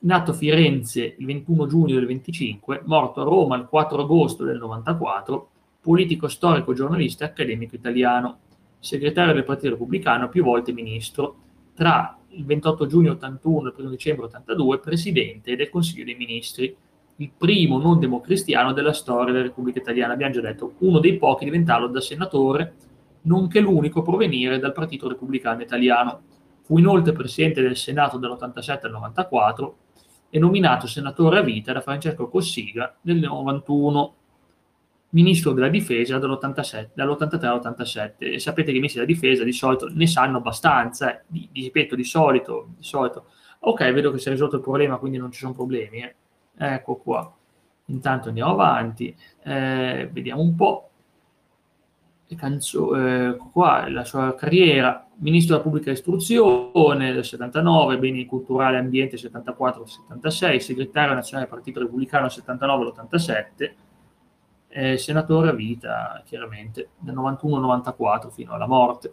nato 0.00 0.32
a 0.32 0.34
Firenze 0.34 1.14
il 1.16 1.24
21 1.24 1.66
giugno 1.66 1.94
del 1.94 2.04
25, 2.04 2.82
morto 2.84 3.22
a 3.22 3.24
Roma 3.24 3.56
il 3.56 3.64
4 3.64 4.02
agosto 4.02 4.44
del 4.44 4.58
94, 4.58 5.48
politico 5.80 6.28
storico, 6.28 6.74
giornalista 6.74 7.24
e 7.24 7.28
accademico 7.28 7.74
italiano, 7.74 8.40
segretario 8.78 9.32
del 9.32 9.44
Partito 9.44 9.70
Repubblicano, 9.70 10.28
più 10.28 10.44
volte 10.44 10.72
ministro, 10.72 11.36
tra 11.74 12.18
il 12.28 12.44
28 12.44 12.86
giugno 12.86 13.12
81 13.12 13.68
e 13.68 13.72
il 13.74 13.80
1 13.80 13.90
dicembre 13.90 14.26
82 14.26 14.78
presidente 14.78 15.56
del 15.56 15.70
Consiglio 15.70 16.04
dei 16.04 16.16
Ministri, 16.16 16.76
il 17.18 17.30
primo 17.34 17.78
non 17.78 17.98
democristiano 17.98 18.74
della 18.74 18.92
storia 18.92 19.32
della 19.32 19.46
Repubblica 19.46 19.78
Italiana, 19.78 20.12
abbiamo 20.12 20.34
già 20.34 20.42
detto, 20.42 20.74
uno 20.80 20.98
dei 20.98 21.16
pochi 21.16 21.46
diventarlo 21.46 21.86
da 21.86 22.00
senatore 22.02 22.74
nonché 23.26 23.60
l'unico 23.60 24.00
a 24.00 24.02
provenire 24.02 24.58
dal 24.58 24.72
Partito 24.72 25.08
Repubblicano 25.08 25.62
Italiano. 25.62 26.22
Fu 26.62 26.78
inoltre 26.78 27.12
presidente 27.12 27.62
del 27.62 27.76
Senato 27.76 28.18
dall'87 28.18 28.86
al 28.86 28.90
94 28.90 29.76
e 30.30 30.38
nominato 30.38 30.86
senatore 30.86 31.38
a 31.38 31.42
vita 31.42 31.72
da 31.72 31.80
Francesco 31.80 32.28
Cossiga 32.28 32.96
nel 33.02 33.18
91. 33.18 34.14
ministro 35.10 35.52
della 35.52 35.68
difesa 35.68 36.18
dall'83 36.18 36.88
all'87 36.96 38.14
e 38.18 38.38
sapete 38.38 38.70
che 38.70 38.76
i 38.76 38.80
ministri 38.80 39.00
della 39.00 39.12
difesa 39.12 39.44
di 39.44 39.52
solito 39.52 39.88
ne 39.92 40.06
sanno 40.06 40.38
abbastanza, 40.38 41.12
eh. 41.12 41.22
di, 41.28 41.48
ripeto, 41.52 41.94
di 41.94 42.04
solito, 42.04 42.70
di 42.76 42.84
solito, 42.84 43.26
ok, 43.60 43.92
vedo 43.92 44.10
che 44.10 44.18
si 44.18 44.28
è 44.28 44.32
risolto 44.32 44.56
il 44.56 44.62
problema, 44.62 44.98
quindi 44.98 45.18
non 45.18 45.30
ci 45.30 45.38
sono 45.38 45.54
problemi, 45.54 46.02
eh. 46.02 46.14
ecco 46.58 46.96
qua, 46.96 47.34
intanto 47.86 48.28
andiamo 48.28 48.50
avanti, 48.50 49.16
eh, 49.44 50.10
vediamo 50.12 50.42
un 50.42 50.54
po', 50.54 50.90
canzo- 52.34 52.96
eh, 52.96 53.36
qua 53.52 53.88
la 53.88 54.04
sua 54.04 54.34
carriera, 54.34 55.06
ministro 55.18 55.56
della 55.56 55.68
pubblica 55.68 55.90
istruzione 55.92 57.12
del 57.12 57.24
79, 57.24 57.98
beni 57.98 58.26
culturali 58.26 58.76
e 58.76 58.78
ambiente 58.78 59.16
74-76, 59.16 60.56
segretario 60.56 61.14
nazionale 61.14 61.46
del 61.46 61.54
Partito 61.54 61.80
Repubblicano 61.80 62.26
79-87, 62.26 63.74
eh, 64.68 64.96
senatore 64.96 65.50
a 65.50 65.52
vita, 65.52 66.22
chiaramente, 66.26 66.90
dal 66.98 67.14
91-94 67.14 68.30
fino 68.30 68.52
alla 68.52 68.66
morte. 68.66 69.12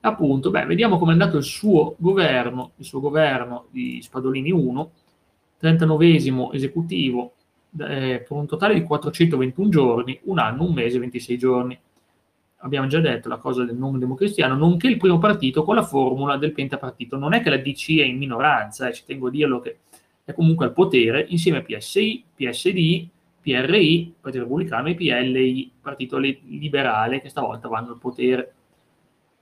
Appunto, 0.00 0.50
beh, 0.50 0.64
vediamo 0.64 0.96
come 0.96 1.10
è 1.10 1.14
andato 1.14 1.36
il 1.36 1.44
suo 1.44 1.96
governo, 1.98 2.72
il 2.76 2.84
suo 2.84 3.00
governo 3.00 3.66
di 3.70 4.00
Spadolini 4.00 4.50
1, 4.50 4.90
39 5.58 6.14
esecutivo, 6.52 7.34
eh, 7.78 8.24
per 8.26 8.36
un 8.36 8.46
totale 8.46 8.74
di 8.74 8.82
421 8.82 9.68
giorni, 9.68 10.18
un 10.24 10.38
anno, 10.38 10.64
un 10.64 10.72
mese, 10.72 10.98
26 10.98 11.38
giorni. 11.38 11.78
Abbiamo 12.60 12.88
già 12.88 12.98
detto 13.00 13.28
la 13.28 13.36
cosa 13.36 13.64
del 13.64 13.76
nome 13.76 13.98
democristiano, 13.98 14.56
nonché 14.56 14.88
il 14.88 14.96
primo 14.96 15.18
partito 15.18 15.62
con 15.62 15.76
la 15.76 15.84
formula 15.84 16.36
del 16.36 16.52
pentapartito. 16.52 17.16
Non 17.16 17.32
è 17.32 17.40
che 17.40 17.50
la 17.50 17.58
DC 17.58 17.98
è 17.98 18.04
in 18.04 18.18
minoranza, 18.18 18.88
eh, 18.88 18.92
ci 18.92 19.04
tengo 19.06 19.28
a 19.28 19.30
dirlo 19.30 19.60
che 19.60 19.78
è 20.24 20.34
comunque 20.34 20.66
al 20.66 20.72
potere, 20.72 21.24
insieme 21.28 21.58
a 21.58 21.62
PSI, 21.62 22.24
PSD, 22.34 23.08
PRI, 23.40 24.14
Partito 24.20 24.42
Repubblicano, 24.42 24.88
e 24.88 24.94
PLI, 24.94 25.70
Partito 25.80 26.18
Liberale, 26.18 27.20
che 27.20 27.28
stavolta 27.28 27.68
vanno 27.68 27.90
al 27.90 27.98
potere. 27.98 28.52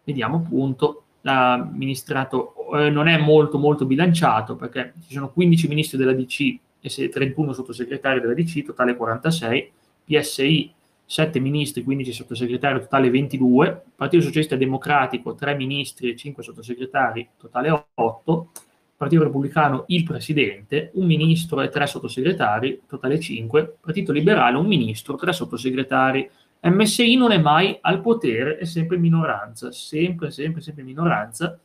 Vediamo 0.04 0.36
appunto, 0.36 1.04
l'amministrato 1.22 2.54
eh, 2.74 2.90
non 2.90 3.08
è 3.08 3.18
molto 3.18 3.58
molto 3.58 3.84
bilanciato 3.84 4.54
perché 4.54 4.92
ci 5.06 5.14
sono 5.14 5.30
15 5.32 5.68
ministri 5.68 5.98
della 5.98 6.12
DC 6.12 6.58
e 6.80 7.08
31 7.08 7.52
sottosegretari 7.52 8.20
della 8.20 8.34
DC, 8.34 8.62
totale 8.62 8.94
46, 8.94 9.72
PSI 10.04 10.74
7 11.06 11.38
ministri, 11.38 11.84
15 11.84 12.12
sottosegretari, 12.12 12.80
totale 12.80 13.10
22, 13.10 13.84
Partito 13.94 14.24
Socialista 14.24 14.56
Democratico 14.56 15.34
3 15.34 15.54
ministri 15.54 16.10
e 16.10 16.16
5 16.16 16.42
sottosegretari, 16.42 17.28
totale 17.38 17.88
8, 17.94 18.50
Partito 18.96 19.22
Repubblicano 19.22 19.84
il 19.88 20.02
presidente, 20.02 20.90
un 20.94 21.06
ministro 21.06 21.60
e 21.60 21.68
tre 21.68 21.86
sottosegretari, 21.86 22.82
totale 22.88 23.20
5, 23.20 23.76
Partito 23.80 24.10
Liberale 24.10 24.56
un 24.56 24.66
ministro, 24.66 25.16
tre 25.16 25.32
sottosegretari. 25.32 26.28
MSI 26.62 27.14
non 27.14 27.30
è 27.30 27.38
mai 27.38 27.76
al 27.82 28.00
potere, 28.00 28.56
è 28.56 28.64
sempre 28.64 28.96
minoranza, 28.96 29.70
sempre, 29.70 30.30
sempre, 30.30 30.62
sempre 30.62 30.82
minoranza. 30.82 31.58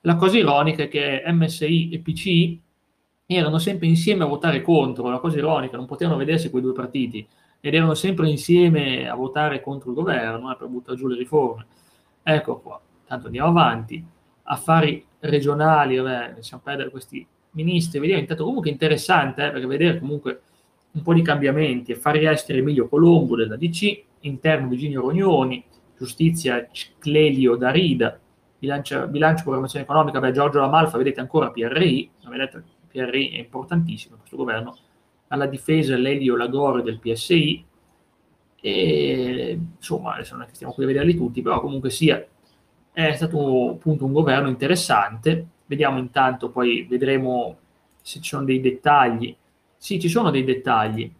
La 0.00 0.16
cosa 0.16 0.36
ironica 0.36 0.82
è 0.82 0.88
che 0.88 1.22
MSI 1.24 1.90
e 1.90 2.00
PCI 2.00 2.60
erano 3.26 3.58
sempre 3.58 3.86
insieme 3.86 4.24
a 4.24 4.26
votare 4.26 4.60
contro, 4.60 5.08
la 5.08 5.18
cosa 5.18 5.38
ironica, 5.38 5.76
non 5.76 5.86
potevano 5.86 6.18
vedersi 6.18 6.50
quei 6.50 6.60
due 6.60 6.72
partiti, 6.72 7.26
ed 7.66 7.72
erano 7.72 7.94
sempre 7.94 8.28
insieme 8.28 9.08
a 9.08 9.14
votare 9.14 9.62
contro 9.62 9.88
il 9.88 9.96
governo 9.96 10.52
eh, 10.52 10.56
per 10.56 10.68
buttare 10.68 10.98
giù 10.98 11.06
le 11.06 11.16
riforme. 11.16 11.64
Ecco 12.22 12.58
qua, 12.58 12.78
tanto 13.06 13.24
andiamo 13.24 13.48
avanti. 13.48 14.04
Affari 14.42 15.02
regionali, 15.20 15.96
vabbè, 15.96 16.34
lasciamo 16.36 16.60
perdere 16.62 16.90
questi 16.90 17.26
ministri, 17.52 18.00
vediamo. 18.00 18.20
Intanto 18.20 18.44
comunque 18.44 18.68
interessante, 18.68 19.46
eh, 19.46 19.50
perché 19.50 19.66
vedere 19.66 19.98
comunque 19.98 20.42
un 20.90 21.00
po' 21.00 21.14
di 21.14 21.22
cambiamenti, 21.22 21.92
affari 21.92 22.26
esteri 22.26 22.58
Emilio 22.58 22.86
Colombo 22.86 23.34
della 23.34 23.56
DC, 23.56 24.02
interno 24.20 24.68
Virginio 24.68 25.00
Rognoni, 25.00 25.64
giustizia 25.96 26.68
Clelio 26.98 27.56
Darida, 27.56 28.20
bilancio, 28.58 29.06
bilancio 29.08 29.42
programmazione 29.42 29.86
economica, 29.86 30.20
beh, 30.20 30.32
Giorgio 30.32 30.60
Lamalfa, 30.60 30.98
vedete 30.98 31.20
ancora 31.20 31.50
PRI, 31.50 32.10
vedete, 32.28 32.62
PRI 32.88 33.30
è 33.30 33.38
importantissimo 33.38 34.16
questo 34.18 34.36
governo, 34.36 34.76
alla 35.28 35.46
difesa 35.46 35.96
Lelio 35.96 36.36
Lagore 36.36 36.82
del 36.82 36.98
PSI, 36.98 37.64
e 38.60 39.58
insomma, 39.76 40.14
adesso 40.14 40.34
non 40.34 40.44
è 40.44 40.46
che 40.46 40.54
stiamo 40.54 40.72
qui 40.72 40.84
a 40.84 40.86
vederli 40.86 41.14
tutti, 41.14 41.42
però 41.42 41.60
comunque 41.60 41.90
sia 41.90 42.24
è 42.92 43.12
stato 43.12 43.70
appunto 43.72 44.04
un 44.06 44.12
governo 44.12 44.48
interessante. 44.48 45.48
Vediamo 45.66 45.98
intanto, 45.98 46.50
poi 46.50 46.86
vedremo 46.88 47.58
se 48.00 48.20
ci 48.20 48.30
sono 48.30 48.44
dei 48.44 48.60
dettagli. 48.60 49.36
Sì, 49.76 50.00
ci 50.00 50.08
sono 50.08 50.30
dei 50.30 50.44
dettagli. 50.44 51.12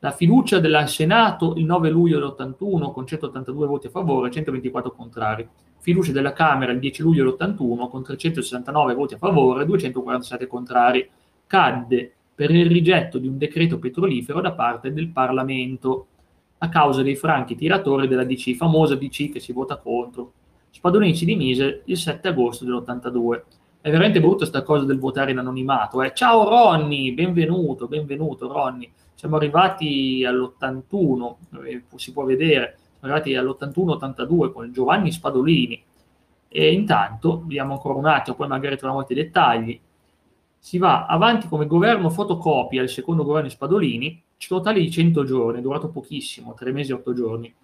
La 0.00 0.10
fiducia 0.10 0.58
del 0.58 0.88
Senato 0.88 1.54
il 1.56 1.64
9 1.64 1.88
luglio 1.88 2.18
dell'81 2.18 2.92
con 2.92 3.06
182 3.06 3.66
voti 3.66 3.86
a 3.86 3.90
favore 3.90 4.28
e 4.28 4.32
124 4.32 4.92
contrari. 4.92 5.48
Fiducia 5.78 6.12
della 6.12 6.32
Camera 6.32 6.72
il 6.72 6.80
10 6.80 7.02
luglio 7.02 7.24
dell'81 7.24 7.88
con 7.88 8.02
369 8.02 8.94
voti 8.94 9.14
a 9.14 9.18
favore 9.18 9.62
e 9.62 9.66
247 9.66 10.46
contrari. 10.46 11.08
Cadde 11.46 12.12
per 12.40 12.50
il 12.52 12.70
rigetto 12.70 13.18
di 13.18 13.28
un 13.28 13.36
decreto 13.36 13.78
petrolifero 13.78 14.40
da 14.40 14.52
parte 14.52 14.94
del 14.94 15.08
Parlamento 15.08 16.06
a 16.56 16.70
causa 16.70 17.02
dei 17.02 17.14
franchi 17.14 17.54
tiratori 17.54 18.08
della 18.08 18.24
DC, 18.24 18.54
famosa 18.54 18.94
DC 18.94 19.30
che 19.30 19.40
si 19.40 19.52
vota 19.52 19.76
contro. 19.76 20.32
Spadolini 20.70 21.14
si 21.14 21.26
dimise 21.26 21.82
il 21.84 21.98
7 21.98 22.28
agosto 22.28 22.64
dell'82. 22.64 23.42
È 23.82 23.90
veramente 23.90 24.22
brutta 24.22 24.46
sta 24.46 24.62
cosa 24.62 24.86
del 24.86 24.98
votare 24.98 25.32
in 25.32 25.36
anonimato. 25.36 26.00
Eh. 26.00 26.14
Ciao 26.14 26.48
Ronny, 26.48 27.12
benvenuto, 27.12 27.86
benvenuto 27.88 28.50
Ronny. 28.50 28.90
Siamo 29.12 29.36
arrivati 29.36 30.24
all'81, 30.24 31.34
eh, 31.66 31.82
si 31.96 32.10
può 32.10 32.24
vedere, 32.24 32.78
siamo 32.98 33.14
arrivati 33.14 33.34
all'81-82 33.34 34.50
con 34.50 34.72
Giovanni 34.72 35.12
Spadolini. 35.12 35.84
E 36.48 36.72
intanto, 36.72 37.42
vediamo 37.42 37.74
ancora 37.74 37.98
un 37.98 38.06
attimo, 38.06 38.34
poi 38.34 38.48
magari 38.48 38.76
troviamo 38.76 39.00
altri 39.00 39.16
dettagli. 39.16 39.78
Si 40.60 40.78
va 40.78 41.06
avanti 41.06 41.48
come 41.48 41.66
governo 41.66 42.10
fotocopia, 42.10 42.82
il 42.82 42.88
secondo 42.88 43.24
governo 43.24 43.48
di 43.48 43.54
Spadolini, 43.54 44.22
totale 44.46 44.78
di 44.78 44.90
100 44.90 45.24
giorni, 45.24 45.60
durato 45.60 45.88
pochissimo, 45.88 46.54
3 46.54 46.70
mesi 46.70 46.92
e 46.92 46.94
8 46.94 47.12
giorni 47.12 47.54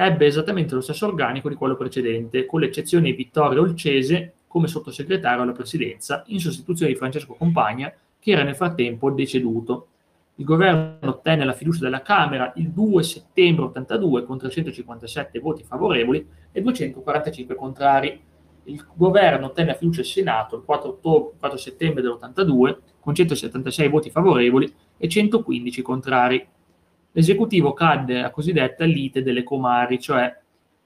ebbe 0.00 0.26
esattamente 0.26 0.76
lo 0.76 0.80
stesso 0.80 1.06
organico 1.06 1.48
di 1.48 1.56
quello 1.56 1.74
precedente, 1.74 2.46
con 2.46 2.60
l'eccezione 2.60 3.06
di 3.06 3.16
Vittorio 3.16 3.62
Olcese 3.62 4.34
come 4.46 4.68
sottosegretario 4.68 5.42
alla 5.42 5.50
presidenza, 5.50 6.22
in 6.26 6.38
sostituzione 6.38 6.92
di 6.92 6.96
Francesco 6.96 7.34
Compagna, 7.34 7.92
che 8.20 8.30
era 8.30 8.44
nel 8.44 8.54
frattempo 8.54 9.10
deceduto. 9.10 9.88
Il 10.36 10.44
governo 10.44 10.98
ottenne 11.00 11.44
la 11.44 11.52
fiducia 11.52 11.80
della 11.80 12.02
Camera 12.02 12.52
il 12.54 12.70
2 12.70 13.02
settembre 13.02 13.64
82 13.64 14.22
con 14.22 14.38
357 14.38 15.40
voti 15.40 15.64
favorevoli 15.64 16.24
e 16.52 16.62
245 16.62 17.56
contrari. 17.56 18.22
Il 18.68 18.86
governo 18.94 19.46
ottenne 19.46 19.72
la 19.72 19.74
fiducia 19.74 20.02
del 20.02 20.10
Senato 20.10 20.56
il 20.56 20.62
4, 20.64 20.88
ottobre, 20.88 21.32
4 21.38 21.58
settembre 21.58 22.02
dell'82 22.02 22.76
con 23.00 23.14
176 23.14 23.88
voti 23.88 24.10
favorevoli 24.10 24.72
e 24.96 25.08
115 25.08 25.82
contrari 25.82 26.46
l'esecutivo 27.12 27.72
cadde 27.72 28.22
a 28.22 28.30
cosiddetta 28.30 28.84
lite 28.84 29.22
delle 29.22 29.42
comari, 29.42 29.98
cioè 29.98 30.32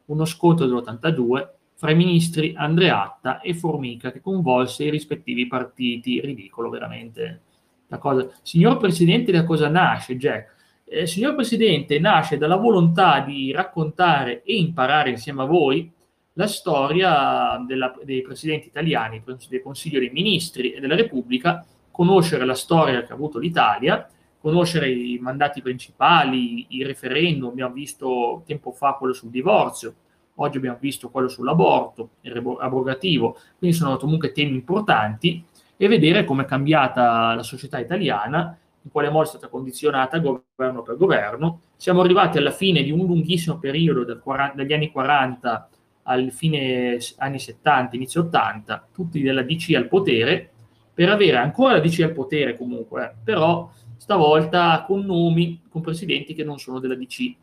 uno 0.06 0.24
scontro 0.24 0.66
dell'82 0.66 1.48
fra 1.74 1.90
i 1.90 1.96
ministri 1.96 2.54
Andreatta 2.56 3.40
e 3.40 3.54
Formica 3.54 4.12
che 4.12 4.20
convolse 4.20 4.84
i 4.84 4.90
rispettivi 4.90 5.46
partiti. 5.46 6.20
Ridicolo 6.20 6.70
veramente 6.70 7.40
la. 7.88 8.32
Signor 8.42 8.78
Presidente, 8.78 9.32
da 9.32 9.44
cosa 9.44 9.68
nasce 9.68 10.16
Jack? 10.16 10.54
Eh, 10.84 11.06
signor 11.06 11.34
Presidente, 11.34 11.98
nasce 11.98 12.38
dalla 12.38 12.56
volontà 12.56 13.20
di 13.20 13.50
raccontare 13.50 14.42
e 14.42 14.56
imparare 14.56 15.10
insieme 15.10 15.42
a 15.42 15.46
voi 15.46 15.90
la 16.34 16.46
storia 16.46 17.62
della, 17.66 17.94
dei 18.02 18.22
presidenti 18.22 18.68
italiani, 18.68 19.22
del 19.48 19.62
Consiglio 19.62 19.98
dei 19.98 20.10
Ministri 20.10 20.72
e 20.72 20.80
della 20.80 20.96
Repubblica, 20.96 21.64
conoscere 21.90 22.44
la 22.44 22.54
storia 22.54 23.04
che 23.04 23.12
ha 23.12 23.14
avuto 23.14 23.38
l'Italia 23.38 24.08
conoscere 24.42 24.90
i 24.90 25.18
mandati 25.20 25.62
principali, 25.62 26.66
i 26.70 26.82
referendum, 26.82 27.50
abbiamo 27.50 27.72
visto 27.72 28.42
tempo 28.44 28.72
fa 28.72 28.94
quello 28.94 29.12
sul 29.12 29.30
divorzio, 29.30 29.94
oggi 30.34 30.56
abbiamo 30.56 30.78
visto 30.80 31.10
quello 31.10 31.28
sull'aborto, 31.28 32.10
il 32.22 32.56
abrogativo, 32.58 33.38
quindi 33.56 33.76
sono 33.76 33.96
comunque 33.98 34.32
temi 34.32 34.54
importanti 34.54 35.44
e 35.76 35.86
vedere 35.86 36.24
come 36.24 36.42
è 36.42 36.46
cambiata 36.46 37.34
la 37.34 37.44
società 37.44 37.78
italiana, 37.78 38.58
in 38.82 38.90
quale 38.90 39.10
modo 39.10 39.26
è 39.26 39.28
stata 39.28 39.46
condizionata 39.46 40.18
governo 40.18 40.82
per 40.82 40.96
governo. 40.96 41.60
Siamo 41.76 42.00
arrivati 42.00 42.36
alla 42.36 42.50
fine 42.50 42.82
di 42.82 42.90
un 42.90 43.06
lunghissimo 43.06 43.60
periodo 43.60 44.02
del 44.02 44.18
40, 44.18 44.56
dagli 44.56 44.72
anni 44.72 44.90
40 44.90 45.68
al 46.04 46.30
fine 46.32 46.99
anni 47.18 47.38
70, 47.38 47.97
inizio 47.97 48.23
80, 48.23 48.88
tutti 48.92 49.21
della 49.21 49.42
DC 49.42 49.75
al 49.75 49.88
potere, 49.88 50.50
per 50.94 51.09
avere 51.09 51.37
ancora 51.37 51.75
la 51.75 51.80
DC 51.80 52.00
al 52.00 52.12
potere 52.12 52.56
comunque, 52.56 53.04
eh, 53.04 53.12
però 53.23 53.71
stavolta 53.97 54.85
con 54.87 55.04
nomi, 55.04 55.62
con 55.68 55.80
presidenti 55.80 56.35
che 56.35 56.44
non 56.44 56.59
sono 56.59 56.78
della 56.80 56.97
DC. 56.97 57.35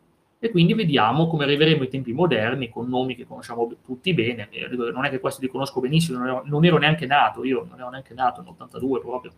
E 0.42 0.50
quindi 0.50 0.72
vediamo 0.72 1.26
come 1.26 1.44
arriveremo 1.44 1.82
ai 1.82 1.88
tempi 1.88 2.12
moderni 2.12 2.70
con 2.70 2.88
nomi 2.88 3.14
che 3.14 3.26
conosciamo 3.26 3.70
tutti 3.84 4.14
bene. 4.14 4.48
Non 4.92 5.04
è 5.04 5.10
che 5.10 5.20
questi 5.20 5.42
li 5.42 5.48
conosco 5.48 5.80
benissimo, 5.80 6.18
non 6.18 6.26
ero, 6.28 6.42
non 6.46 6.64
ero 6.64 6.78
neanche 6.78 7.04
nato, 7.04 7.44
io 7.44 7.66
non 7.68 7.78
ero 7.78 7.90
neanche 7.90 8.14
nato 8.14 8.40
nell'82 8.40 9.00
proprio, 9.00 9.32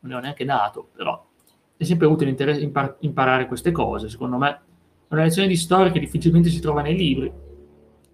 non 0.00 0.12
ero 0.12 0.20
neanche 0.20 0.44
nato, 0.44 0.88
però 0.94 1.24
è 1.76 1.84
sempre 1.84 2.06
utile 2.06 2.34
impar- 2.60 2.96
imparare 3.00 3.46
queste 3.46 3.70
cose. 3.72 4.10
Secondo 4.10 4.36
me 4.36 4.60
È 5.08 5.14
una 5.14 5.22
lezione 5.22 5.48
di 5.48 5.56
storia 5.56 5.90
che 5.92 6.00
difficilmente 6.00 6.50
si 6.50 6.60
trova 6.60 6.82
nei 6.82 6.96
libri, 6.96 7.32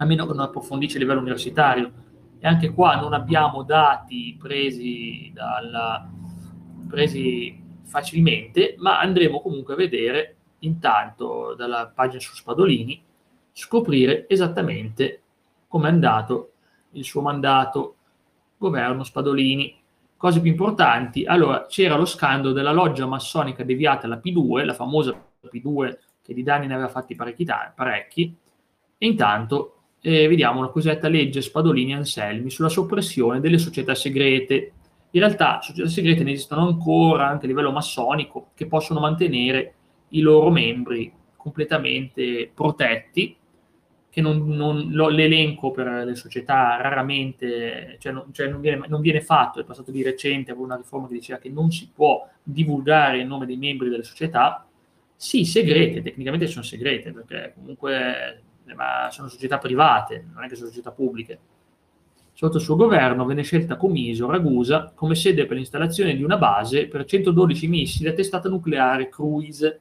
a 0.02 0.06
meno 0.06 0.26
che 0.26 0.34
non 0.34 0.44
approfondisce 0.44 0.96
a 0.96 1.00
livello 1.00 1.20
universitario. 1.20 1.92
E 2.38 2.46
anche 2.46 2.70
qua 2.70 2.96
non 2.96 3.12
abbiamo 3.12 3.62
dati 3.62 4.36
presi, 4.38 5.30
dalla, 5.32 6.10
presi 6.88 7.60
facilmente, 7.84 8.74
ma 8.78 8.98
andremo 8.98 9.40
comunque 9.40 9.74
a 9.74 9.76
vedere 9.76 10.36
intanto 10.60 11.54
dalla 11.56 11.90
pagina 11.94 12.20
su 12.20 12.34
Spadolini, 12.34 13.02
scoprire 13.52 14.26
esattamente 14.28 15.22
come 15.68 15.88
è 15.88 15.92
andato 15.92 16.52
il 16.92 17.04
suo 17.04 17.20
mandato, 17.20 17.96
governo 18.58 19.04
Spadolini. 19.04 19.80
Cose 20.16 20.40
più 20.40 20.50
importanti, 20.50 21.24
allora 21.24 21.66
c'era 21.66 21.96
lo 21.96 22.04
scandalo 22.04 22.52
della 22.52 22.72
loggia 22.72 23.06
massonica 23.06 23.64
deviata 23.64 24.06
alla 24.06 24.20
P2, 24.22 24.64
la 24.64 24.74
famosa 24.74 25.12
P2 25.42 25.98
che 26.22 26.34
di 26.34 26.44
danni 26.44 26.68
ne 26.68 26.74
aveva 26.74 26.88
fatti 26.88 27.16
parecchi, 27.16 27.44
parecchi 27.74 28.36
e 28.98 29.06
intanto 29.06 29.81
eh, 30.02 30.26
vediamo 30.26 30.58
una 30.58 30.68
cosiddetta 30.68 31.08
legge 31.08 31.40
Spadolini-Anselmi 31.40 32.50
sulla 32.50 32.68
soppressione 32.68 33.40
delle 33.40 33.58
società 33.58 33.94
segrete. 33.94 34.72
In 35.10 35.20
realtà 35.20 35.60
società 35.62 35.88
segrete 35.88 36.24
ne 36.24 36.32
esistono 36.32 36.66
ancora 36.66 37.28
anche 37.28 37.44
a 37.44 37.48
livello 37.48 37.70
massonico 37.70 38.48
che 38.54 38.66
possono 38.66 38.98
mantenere 39.00 39.74
i 40.08 40.20
loro 40.20 40.50
membri 40.50 41.12
completamente 41.36 42.50
protetti 42.52 43.36
che 44.10 44.20
non, 44.20 44.46
non 44.48 44.88
lo, 44.90 45.08
l'elenco 45.08 45.70
per 45.70 46.04
le 46.04 46.14
società 46.16 46.76
raramente, 46.80 47.96
cioè, 47.98 48.12
non, 48.12 48.26
cioè 48.32 48.48
non, 48.48 48.60
viene, 48.60 48.84
non, 48.86 49.00
viene, 49.00 49.22
fatto, 49.22 49.60
è 49.60 49.64
passato 49.64 49.90
di 49.90 50.02
recente 50.02 50.52
con 50.52 50.64
una 50.64 50.76
riforma 50.76 51.06
che 51.06 51.14
diceva 51.14 51.38
che 51.38 51.48
non 51.48 51.70
si 51.70 51.90
può 51.94 52.28
divulgare 52.42 53.20
il 53.20 53.26
nome 53.26 53.46
dei 53.46 53.56
membri 53.56 53.88
delle 53.88 54.02
società, 54.02 54.66
sì, 55.16 55.46
segrete, 55.46 56.02
tecnicamente 56.02 56.46
sono 56.46 56.62
segrete, 56.62 57.12
perché 57.12 57.54
comunque 57.54 58.42
ma 58.74 59.08
sono 59.10 59.28
società 59.28 59.58
private, 59.58 60.26
non 60.32 60.44
è 60.44 60.48
che 60.48 60.56
sono 60.56 60.68
società 60.68 60.90
pubbliche. 60.90 61.38
Sotto 62.32 62.56
il 62.56 62.62
suo 62.62 62.76
governo 62.76 63.24
venne 63.24 63.42
scelta 63.42 63.76
Comiso, 63.76 64.30
Ragusa, 64.30 64.92
come 64.94 65.14
sede 65.14 65.46
per 65.46 65.56
l'installazione 65.56 66.16
di 66.16 66.22
una 66.22 66.38
base 66.38 66.88
per 66.88 67.04
112 67.04 67.68
missili 67.68 68.08
a 68.08 68.14
testata 68.14 68.48
nucleare 68.48 69.08
Cruise. 69.08 69.80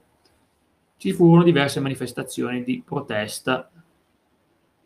Ci 0.97 1.13
furono 1.13 1.43
diverse 1.43 1.79
manifestazioni 1.79 2.63
di 2.63 2.83
protesta 2.85 3.71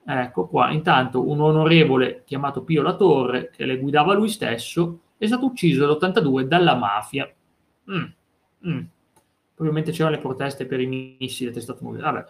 Ecco 0.07 0.45
qua, 0.45 0.69
intanto 0.69 1.27
un 1.27 1.41
onorevole 1.41 2.21
chiamato 2.25 2.61
Pio 2.61 2.83
La 2.83 2.95
Torre, 2.95 3.49
che 3.49 3.65
le 3.65 3.79
guidava 3.79 4.13
lui 4.13 4.29
stesso, 4.29 4.99
è 5.17 5.25
stato 5.25 5.45
ucciso 5.45 5.83
nell'82 5.83 6.43
dalla 6.43 6.75
mafia. 6.75 7.27
Mm, 7.89 8.03
mm. 8.67 8.81
Probabilmente 9.55 9.91
c'erano 9.91 10.15
le 10.15 10.21
proteste 10.21 10.67
per 10.67 10.79
i 10.79 11.17
missili 11.17 11.51
testato 11.51 11.79
Vabbè. 11.83 12.25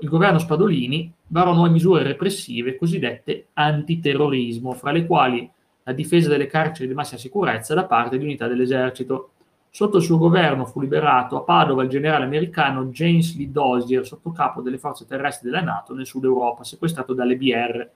Il 0.00 0.08
governo 0.08 0.38
Spadolini 0.38 1.12
varò 1.28 1.54
nuove 1.54 1.70
misure 1.70 2.02
repressive 2.02 2.76
cosiddette 2.76 3.48
antiterrorismo, 3.54 4.72
fra 4.72 4.90
le 4.90 5.06
quali 5.06 5.50
la 5.84 5.92
difesa 5.92 6.28
delle 6.28 6.46
carceri 6.46 6.88
di 6.88 6.94
massima 6.94 7.18
sicurezza 7.18 7.74
da 7.74 7.84
parte 7.84 8.18
di 8.18 8.24
unità 8.24 8.46
dell'esercito. 8.46 9.30
Sotto 9.70 9.98
il 9.98 10.02
suo 10.02 10.18
governo 10.18 10.64
fu 10.64 10.80
liberato 10.80 11.36
a 11.36 11.42
Padova 11.42 11.82
il 11.82 11.88
generale 11.88 12.24
americano 12.24 12.86
James 12.86 13.36
Lee 13.36 13.50
Dozier, 13.50 14.06
sottocapo 14.06 14.62
delle 14.62 14.78
forze 14.78 15.06
terrestri 15.06 15.50
della 15.50 15.62
Nato 15.62 15.94
nel 15.94 16.06
sud 16.06 16.24
Europa, 16.24 16.64
sequestrato 16.64 17.14
dalle 17.14 17.36
BR. 17.36 17.88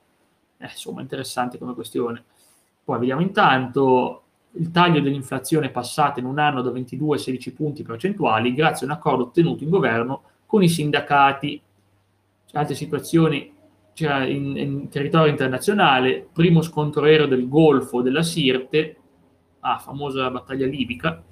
Eh, 0.59 0.65
insomma, 0.65 1.01
interessante 1.01 1.59
come 1.59 1.75
questione. 1.75 2.23
Poi 2.85 2.99
vediamo 2.99 3.23
intanto 3.23 4.23
il 4.53 4.71
taglio 4.71 5.01
dell'inflazione 5.01 5.67
è 5.67 5.71
passato 5.71 6.19
in 6.19 6.27
un 6.27 6.39
anno 6.39 6.61
da 6.61 6.71
22 6.71 7.17
a 7.17 7.21
16 7.21 7.53
punti 7.53 7.83
percentuali 7.83 8.53
grazie 8.53 8.87
a 8.87 8.91
un 8.91 8.97
accordo 8.97 9.25
ottenuto 9.25 9.63
in 9.63 9.71
governo 9.71 10.23
con 10.47 10.63
i 10.63 10.69
sindacati. 10.69 11.61
Altre 12.53 12.75
situazioni 12.75 13.53
c'era 13.93 14.25
in, 14.25 14.57
in 14.57 14.89
territorio 14.89 15.31
internazionale, 15.31 16.27
primo 16.33 16.63
scontro 16.63 17.05
aereo 17.05 17.27
del 17.27 17.49
Golfo 17.49 18.03
della 18.03 18.23
Sirte, 18.23 18.97
ah, 19.61 19.79
famosa 19.79 20.31
battaglia 20.31 20.67
libica, 20.67 21.23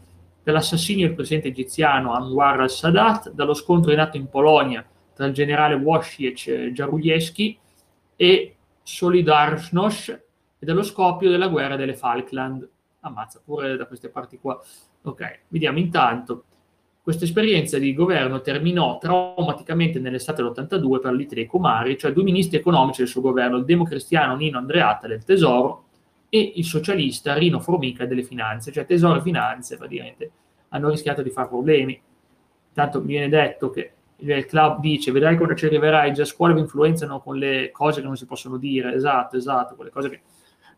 per 0.42 0.52
l'assassinio 0.54 1.06
del 1.06 1.14
presidente 1.14 1.48
egiziano 1.48 2.12
Anwar 2.12 2.60
al-Sadat, 2.60 3.32
dallo 3.32 3.54
scontro 3.54 3.92
in 3.92 4.00
atto 4.00 4.16
in 4.16 4.28
Polonia 4.28 4.86
tra 5.14 5.26
il 5.26 5.32
generale 5.32 5.74
Wojciech 5.74 6.70
Jaruzelski 6.72 7.58
e 8.14 8.56
Solidarność 8.82 10.10
e 10.58 10.64
dallo 10.64 10.82
scoppio 10.82 11.28
della 11.30 11.48
guerra 11.48 11.76
delle 11.76 11.94
Falkland. 11.94 12.68
Ammazza 13.00 13.40
pure 13.44 13.76
da 13.76 13.86
queste 13.86 14.08
parti 14.10 14.38
qua. 14.38 14.60
Ok, 15.02 15.40
vediamo 15.48 15.78
intanto. 15.78 16.44
Questa 17.08 17.24
esperienza 17.24 17.78
di 17.78 17.94
governo 17.94 18.42
terminò 18.42 18.98
traumaticamente 18.98 19.98
nell'estate 19.98 20.42
dell'82 20.42 21.00
per 21.00 21.14
l'Ite 21.14 21.36
dei 21.36 21.46
Comari, 21.46 21.96
cioè 21.96 22.12
due 22.12 22.22
ministri 22.22 22.58
economici 22.58 23.00
del 23.00 23.08
suo 23.08 23.22
governo, 23.22 23.56
il 23.56 23.64
democristiano 23.64 24.36
Nino 24.36 24.58
Andreatta 24.58 25.06
del 25.06 25.24
Tesoro 25.24 25.84
e 26.28 26.52
il 26.56 26.64
socialista 26.66 27.32
Rino 27.32 27.60
Formica 27.60 28.04
delle 28.04 28.22
finanze, 28.22 28.72
cioè 28.72 28.84
tesoro 28.84 29.20
e 29.20 29.22
finanze 29.22 29.78
praticamente 29.78 30.30
hanno 30.68 30.90
rischiato 30.90 31.22
di 31.22 31.30
fare 31.30 31.48
problemi. 31.48 31.98
Tanto 32.74 33.00
viene 33.00 33.30
detto 33.30 33.70
che 33.70 33.92
il 34.16 34.44
club 34.44 34.80
dice 34.80 35.10
vedrai 35.10 35.38
quando 35.38 35.54
ci 35.54 35.64
arriverai, 35.64 36.12
già 36.12 36.24
a 36.24 36.26
scuola 36.26 36.52
vi 36.52 36.60
influenzano 36.60 37.20
con 37.20 37.38
le 37.38 37.70
cose 37.70 38.02
che 38.02 38.06
non 38.06 38.18
si 38.18 38.26
possono 38.26 38.58
dire, 38.58 38.92
esatto, 38.92 39.38
esatto, 39.38 39.76
quelle 39.76 39.90
cose 39.90 40.10
che, 40.10 40.20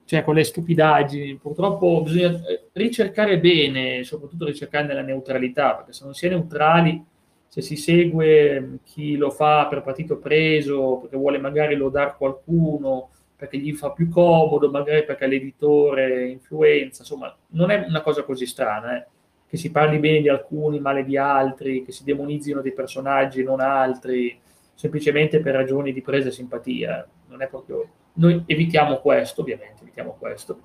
cioè 0.04 0.24
con 0.24 0.34
le 0.34 0.44
stupidaggini, 0.44 1.36
purtroppo 1.36 2.02
bisogna 2.02 2.40
eh, 2.46 2.68
ricercare 2.72 3.38
bene, 3.38 4.02
soprattutto 4.04 4.46
ricercare 4.46 4.86
nella 4.86 5.02
neutralità, 5.02 5.76
perché 5.76 5.92
se 5.92 6.04
non 6.04 6.14
si 6.14 6.26
è 6.26 6.28
neutrali, 6.30 7.04
se 7.46 7.62
si 7.62 7.76
segue 7.76 8.78
chi 8.84 9.16
lo 9.16 9.30
fa 9.30 9.66
per 9.68 9.82
partito 9.82 10.18
preso, 10.18 10.98
perché 11.00 11.16
vuole 11.16 11.38
magari 11.38 11.74
lodare 11.74 12.14
qualcuno, 12.16 13.10
perché 13.36 13.58
gli 13.58 13.72
fa 13.72 13.90
più 13.92 14.08
comodo, 14.08 14.70
magari 14.70 15.04
perché 15.04 15.26
l'editore 15.26 16.28
influenza, 16.28 17.02
insomma, 17.02 17.34
non 17.52 17.70
è 17.70 17.84
una 17.88 18.02
cosa 18.02 18.22
così 18.22 18.46
strana, 18.46 18.98
eh? 18.98 19.06
che 19.48 19.56
si 19.56 19.72
parli 19.72 19.98
bene 19.98 20.20
di 20.20 20.28
alcuni, 20.28 20.78
male 20.78 21.04
di 21.04 21.16
altri, 21.16 21.82
che 21.84 21.90
si 21.90 22.04
demonizzino 22.04 22.60
dei 22.60 22.72
personaggi 22.72 23.42
non 23.42 23.60
altri, 23.60 24.38
semplicemente 24.74 25.40
per 25.40 25.54
ragioni 25.54 25.92
di 25.92 26.02
presa 26.02 26.28
e 26.28 26.32
simpatia. 26.32 27.08
Non 27.28 27.42
è 27.42 27.48
proprio... 27.48 27.88
Noi 28.14 28.42
evitiamo 28.46 28.98
questo, 28.98 29.40
ovviamente, 29.40 29.82
evitiamo 29.82 30.16
questo. 30.18 30.60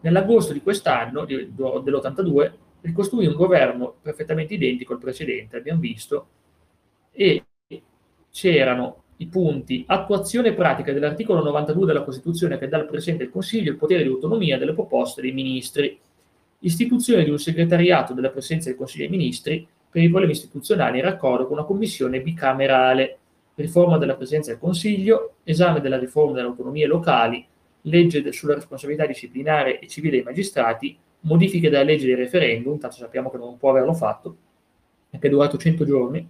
Nell'agosto 0.00 0.52
di 0.52 0.60
quest'anno, 0.60 1.24
dell'82, 1.24 2.52
ricostruì 2.82 3.26
un 3.26 3.34
governo 3.34 3.96
perfettamente 4.00 4.54
identico 4.54 4.92
al 4.92 5.00
precedente, 5.00 5.56
abbiamo 5.56 5.80
visto, 5.80 6.28
e 7.10 7.44
c'erano 8.30 9.04
i 9.18 9.26
punti 9.26 9.84
attuazione 9.86 10.52
pratica 10.52 10.92
dell'articolo 10.92 11.42
92 11.42 11.86
della 11.86 12.04
Costituzione 12.04 12.58
che 12.58 12.68
dà 12.68 12.76
al 12.78 12.86
Presidente 12.86 13.24
del 13.24 13.32
Consiglio 13.32 13.70
il 13.70 13.78
potere 13.78 14.02
di 14.02 14.08
autonomia 14.08 14.58
delle 14.58 14.74
proposte 14.74 15.22
dei 15.22 15.32
ministri, 15.32 15.98
istituzione 16.60 17.24
di 17.24 17.30
un 17.30 17.38
segretariato 17.38 18.12
della 18.12 18.30
Presidenza 18.30 18.68
del 18.68 18.76
Consiglio 18.76 19.08
dei 19.08 19.16
Ministri 19.16 19.66
per 19.90 20.02
i 20.02 20.08
problemi 20.08 20.32
istituzionali 20.32 20.98
in 20.98 21.04
raccordo 21.04 21.46
con 21.46 21.56
una 21.56 21.66
commissione 21.66 22.20
bicamerale, 22.20 23.18
riforma 23.56 23.98
della 23.98 24.16
Presidenza 24.16 24.50
del 24.50 24.60
Consiglio, 24.60 25.36
esame 25.44 25.80
della 25.80 25.98
riforma 25.98 26.32
delle 26.32 26.46
autonomie 26.46 26.86
locali, 26.86 27.44
legge 27.82 28.32
sulla 28.32 28.54
responsabilità 28.54 29.06
disciplinare 29.06 29.78
e 29.78 29.86
civile 29.88 30.16
dei 30.16 30.24
magistrati, 30.24 30.96
modifiche 31.20 31.70
della 31.70 31.82
legge 31.82 32.06
del 32.06 32.16
referendum, 32.16 32.78
tanto 32.78 32.96
sappiamo 32.96 33.30
che 33.30 33.38
non 33.38 33.56
può 33.56 33.70
averlo 33.70 33.94
fatto, 33.94 34.36
che 35.10 35.26
è 35.26 35.30
durato 35.30 35.56
100 35.56 35.84
giorni, 35.84 36.28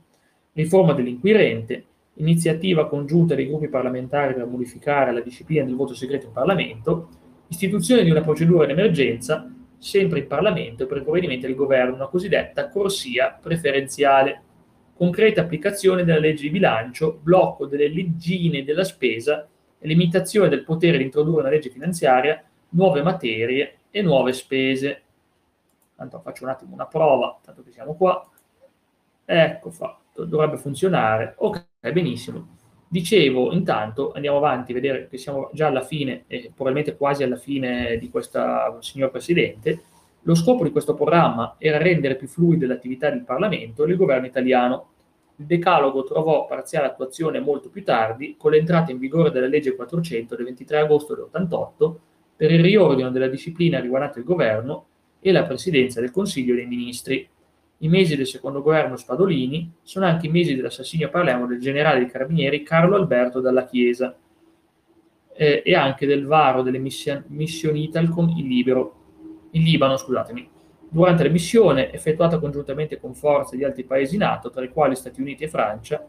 riforma 0.53 0.93
dell'inquirente, 0.93 1.85
iniziativa 2.15 2.89
congiunta 2.89 3.35
dei 3.35 3.47
gruppi 3.47 3.69
parlamentari 3.69 4.35
per 4.35 4.47
modificare 4.47 5.13
la 5.13 5.21
disciplina 5.21 5.65
del 5.65 5.75
voto 5.75 5.95
segreto 5.95 6.27
in 6.27 6.33
Parlamento, 6.33 7.09
istituzione 7.49 8.05
di 8.05 8.11
una 8.11 8.23
procedura 8.23 8.65
in 8.65 8.71
emergenza, 8.71 9.51
sempre 9.79 10.21
in 10.21 10.27
Parlamento 10.27 10.87
per 10.87 10.99
i 10.99 11.03
provvedimenti 11.03 11.47
del 11.47 11.55
governo, 11.55 11.95
una 11.95 12.07
cosiddetta 12.07 12.69
corsia 12.69 13.39
preferenziale, 13.41 14.43
concreta 14.97 15.43
applicazione 15.43 16.05
della 16.05 16.19
legge 16.19 16.43
di 16.43 16.51
bilancio, 16.51 17.19
blocco 17.23 17.67
delle 17.67 17.89
leggine 17.89 18.65
della 18.65 18.85
spesa 18.85 19.47
limitazione 19.87 20.49
del 20.49 20.65
potere 20.65 20.99
di 20.99 21.05
introdurre 21.05 21.41
una 21.41 21.51
legge 21.51 21.71
finanziaria, 21.71 22.43
nuove 22.71 23.03
materie 23.03 23.79
e 23.91 24.03
nuove 24.03 24.33
spese. 24.33 25.03
Tanto 25.95 26.21
faccio 26.21 26.45
un 26.45 26.51
attimo 26.51 26.75
una 26.75 26.87
prova, 26.87 27.39
tanto 27.43 27.63
che 27.63 27.71
siamo 27.71 27.95
qua. 27.95 28.29
Ecco 29.25 29.71
fatto, 29.71 30.25
dovrebbe 30.25 30.59
funzionare. 30.59 31.35
Ok, 31.39 31.65
benissimo. 31.93 32.55
Dicevo, 32.89 33.53
intanto 33.53 34.13
andiamo 34.13 34.37
avanti, 34.37 34.73
vedere 34.73 35.09
che 35.09 35.19
siamo 35.19 35.51
già 35.53 35.69
alla 35.69 35.83
fine, 35.83 36.25
e 36.27 36.53
probabilmente 36.55 36.97
quasi 36.97 37.23
alla 37.23 37.37
fine 37.37 37.99
di 37.99 38.11
questa, 38.11 38.77
signor 38.81 39.11
Presidente. 39.11 39.83
Lo 40.27 40.35
scopo 40.35 40.65
di 40.65 40.73
questo 40.73 40.95
programma 40.95 41.55
era 41.57 41.79
rendere 41.79 42.17
più 42.17 42.27
fluide 42.27 42.67
l'attività 42.67 43.09
del 43.11 43.23
Parlamento 43.23 43.85
e 43.85 43.87
del 43.87 43.97
governo 43.97 44.27
italiano. 44.27 44.89
Il 45.37 45.47
decalogo 45.47 46.03
trovò 46.03 46.47
parziale 46.47 46.87
attuazione 46.87 47.39
molto 47.39 47.69
più 47.69 47.85
tardi, 47.85 48.35
con 48.37 48.51
l'entrata 48.51 48.91
in 48.91 48.99
vigore 48.99 49.31
della 49.31 49.47
legge 49.47 49.77
400 49.77 50.35
del 50.35 50.47
23 50.47 50.79
agosto 50.79 51.15
del 51.15 51.25
88 51.25 52.01
per 52.35 52.51
il 52.51 52.61
riordino 52.61 53.11
della 53.11 53.29
disciplina 53.29 53.79
riguardante 53.79 54.19
il 54.19 54.25
governo 54.25 54.87
e 55.21 55.31
la 55.31 55.45
presidenza 55.45 56.01
del 56.01 56.11
Consiglio 56.11 56.57
dei 56.57 56.67
Ministri. 56.67 57.29
I 57.79 57.89
mesi 57.89 58.17
del 58.17 58.27
secondo 58.27 58.63
governo 58.63 58.97
Spadolini 58.97 59.75
sono 59.83 60.07
anche 60.07 60.27
i 60.27 60.31
mesi 60.31 60.57
dell'assassinio 60.57 61.07
a 61.07 61.11
Palermo 61.11 61.47
del 61.47 61.61
generale 61.61 62.01
dei 62.01 62.11
carabinieri 62.11 62.65
Carlo 62.65 62.97
Alberto 62.97 63.39
Dalla 63.39 63.65
Chiesa 63.65 64.17
eh, 65.35 65.63
e 65.65 65.75
anche 65.77 66.05
del 66.05 66.27
varo 66.27 66.63
delle 66.63 66.79
mission, 66.79 67.23
missioni 67.29 67.85
Italcom 67.85 68.31
in, 68.31 68.49
Libero, 68.49 69.06
in 69.57 69.63
Libano. 69.63 69.97
Scusatemi. 69.97 70.49
Durante 70.89 71.25
la 71.25 71.31
missione, 71.31 71.93
effettuata 71.93 72.39
congiuntamente 72.39 73.01
con 73.01 73.15
forze 73.15 73.57
di 73.57 73.65
altri 73.65 73.85
paesi 73.85 74.17
NATO, 74.17 74.51
tra 74.51 74.63
i 74.63 74.71
quali 74.71 74.95
Stati 74.95 75.21
Uniti 75.21 75.45
e 75.45 75.49
Francia, 75.49 76.07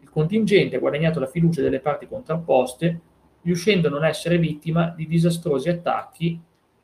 il 0.00 0.10
contingente 0.10 0.76
ha 0.76 0.80
guadagnato 0.80 1.20
la 1.20 1.26
fiducia 1.26 1.62
delle 1.62 1.80
parti 1.80 2.08
contrapposte, 2.08 3.00
riuscendo 3.42 3.86
a 3.86 3.90
non 3.90 4.04
essere 4.04 4.38
vittima 4.38 4.92
di 4.96 5.06
disastrosi 5.06 5.68
attacchi 5.68 6.40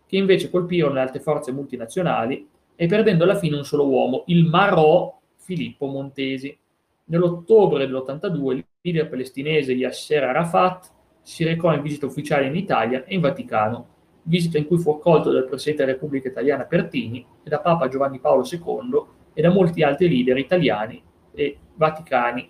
che 0.07 0.17
invece 0.17 0.51
colpirono 0.51 0.95
le 0.95 1.01
alte 1.01 1.19
forze 1.19 1.51
multinazionali 1.53 2.47
e 2.77 2.87
perdendo 2.87 3.25
alla 3.25 3.35
fine 3.35 3.57
un 3.57 3.65
solo 3.65 3.89
uomo, 3.89 4.23
il 4.27 4.47
Marò 4.47 5.19
Filippo 5.37 5.87
Montesi. 5.87 6.57
Nell'ottobre 7.05 7.87
dell'82 7.87 8.53
il 8.53 8.65
leader 8.83 9.09
palestinese 9.09 9.73
Yasser 9.73 10.23
Arafat 10.23 10.91
si 11.23 11.45
recò 11.45 11.73
in 11.75 11.83
visita 11.83 12.07
ufficiale 12.07 12.47
in 12.47 12.57
Italia 12.57 13.05
e 13.05 13.15
in 13.15 13.21
Vaticano, 13.21 13.89
visita 14.23 14.59
in 14.59 14.67
cui 14.67 14.79
fu 14.79 14.91
accolto 14.91 15.31
dal 15.31 15.47
Presidente 15.47 15.85
della 15.85 15.95
Repubblica 15.95 16.29
Italiana 16.29 16.65
Pertini 16.65 17.25
e 17.43 17.49
da 17.49 17.59
Papa 17.59 17.89
Giovanni 17.89 18.19
Paolo 18.19 18.47
II 18.51 19.03
e 19.33 19.43
da 19.43 19.51
molti 19.51 19.83
altri 19.83 20.09
leader 20.09 20.39
italiani 20.39 21.03
e 21.33 21.59
vaticani. 21.75 22.49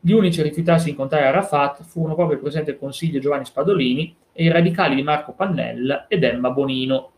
Gli 0.00 0.12
unici 0.12 0.40
a 0.40 0.44
rifiutarsi 0.44 0.86
di 0.86 0.90
incontrare 0.90 1.26
Arafat 1.26 1.82
furono 1.82 2.14
proprio 2.14 2.36
il 2.36 2.42
Presidente 2.42 2.72
del 2.72 2.80
Consiglio 2.80 3.20
Giovanni 3.20 3.44
Spadolini 3.44 4.14
e 4.32 4.44
i 4.44 4.48
radicali 4.48 4.94
di 4.94 5.02
Marco 5.02 5.32
Pannella 5.32 6.06
ed 6.06 6.22
Emma 6.22 6.50
Bonino. 6.50 7.10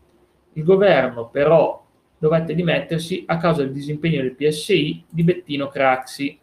Il 0.53 0.63
governo 0.63 1.29
però 1.29 1.85
dovette 2.17 2.53
dimettersi 2.53 3.23
a 3.27 3.37
causa 3.37 3.61
del 3.61 3.71
disimpegno 3.71 4.21
del 4.21 4.35
PSI 4.35 5.05
di 5.09 5.23
Bettino 5.23 5.67
Craxi. 5.67 6.39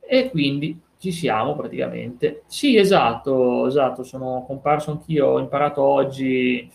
E 0.00 0.30
quindi 0.30 0.78
ci 1.00 1.12
siamo 1.12 1.56
praticamente. 1.56 2.42
Sì, 2.46 2.76
esatto, 2.76 3.66
esatto, 3.66 4.02
sono 4.02 4.44
comparso 4.46 4.90
anch'io, 4.90 5.28
ho 5.28 5.38
imparato 5.38 5.82
oggi 5.82 6.70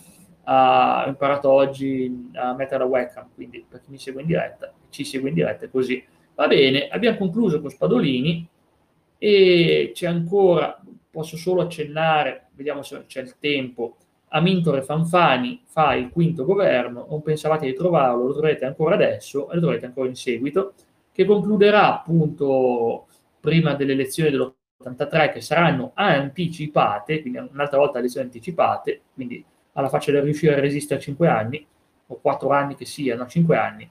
a, 0.46 1.04
ho 1.06 1.10
imparato 1.10 1.52
oggi 1.52 2.32
a 2.34 2.56
mettere 2.56 2.80
la 2.80 2.90
webcam, 2.90 3.30
quindi 3.36 3.64
per 3.70 3.82
chi 3.82 3.92
mi 3.92 4.00
segue 4.00 4.22
in 4.22 4.28
diretta, 4.28 4.74
ci 4.90 5.04
segue 5.04 5.30
in 5.30 5.36
diretta 5.36 5.66
è 5.66 5.70
così. 5.70 6.04
Va 6.34 6.48
bene, 6.48 6.88
abbiamo 6.88 7.18
concluso 7.18 7.62
con 7.62 7.70
Spadolini 7.70 8.48
e 9.20 9.92
c'è 9.94 10.08
ancora, 10.08 10.82
posso 11.12 11.38
solo 11.38 11.62
accennare, 11.62 12.48
vediamo 12.56 12.82
se 12.82 13.04
c'è 13.06 13.22
il 13.22 13.36
tempo, 13.38 13.98
Amintore 14.30 14.82
Fanfani 14.82 15.62
fa 15.68 15.94
il 15.94 16.10
quinto 16.10 16.46
governo, 16.46 17.06
non 17.08 17.22
pensavate 17.22 17.68
di 17.68 17.76
trovarlo, 17.76 18.26
lo 18.26 18.34
troverete 18.34 18.66
ancora 18.66 18.96
adesso 18.96 19.52
e 19.52 19.54
lo 19.54 19.60
troverete 19.60 19.86
ancora 19.86 20.08
in 20.10 20.16
seguito, 20.16 20.74
che 21.12 21.26
concluderà 21.26 21.94
appunto 21.94 23.06
prima 23.46 23.76
delle 23.76 23.94
elezioni 23.94 24.32
dell'83 24.32 25.32
che 25.32 25.40
saranno 25.40 25.92
anticipate, 25.94 27.22
quindi 27.22 27.40
un'altra 27.40 27.78
volta 27.78 28.00
elezioni 28.00 28.26
anticipate, 28.26 29.02
quindi 29.14 29.42
alla 29.74 29.88
faccia 29.88 30.12
del 30.12 30.24
riuscire 30.24 30.56
a 30.56 30.60
resistere 30.60 31.00
a 31.00 31.04
5 31.04 31.28
anni, 31.30 31.66
o 32.08 32.20
4 32.20 32.50
anni 32.50 32.76
che 32.76 32.86
siano, 32.86 33.26
5 33.26 33.58
anni. 33.58 33.90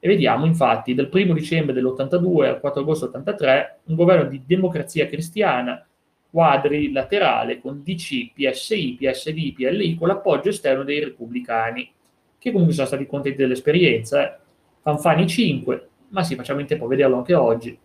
E 0.00 0.06
vediamo 0.06 0.44
infatti 0.44 0.94
dal 0.94 1.08
1 1.10 1.32
dicembre 1.32 1.72
dell'82 1.72 2.44
al 2.44 2.60
4 2.60 2.80
agosto 2.82 3.06
dell'83 3.06 3.66
un 3.84 3.94
governo 3.96 4.28
di 4.28 4.42
democrazia 4.46 5.06
cristiana 5.06 5.84
quadrilaterale 6.30 7.58
con 7.58 7.82
DC, 7.82 8.32
PSI, 8.34 8.96
PSD, 9.00 9.54
PLI 9.54 9.96
con 9.96 10.08
l'appoggio 10.08 10.50
esterno 10.50 10.84
dei 10.84 11.00
repubblicani, 11.00 11.90
che 12.38 12.50
comunque 12.50 12.74
sono 12.74 12.86
stati 12.86 13.06
contenti 13.06 13.38
dell'esperienza. 13.38 14.24
Eh. 14.24 14.38
Fanfani 14.82 15.26
5, 15.26 15.88
ma 16.10 16.22
sì, 16.22 16.34
facciamo 16.34 16.60
in 16.60 16.66
tempo 16.66 16.84
a 16.84 16.88
vederlo 16.88 17.16
anche 17.16 17.34
oggi. 17.34 17.78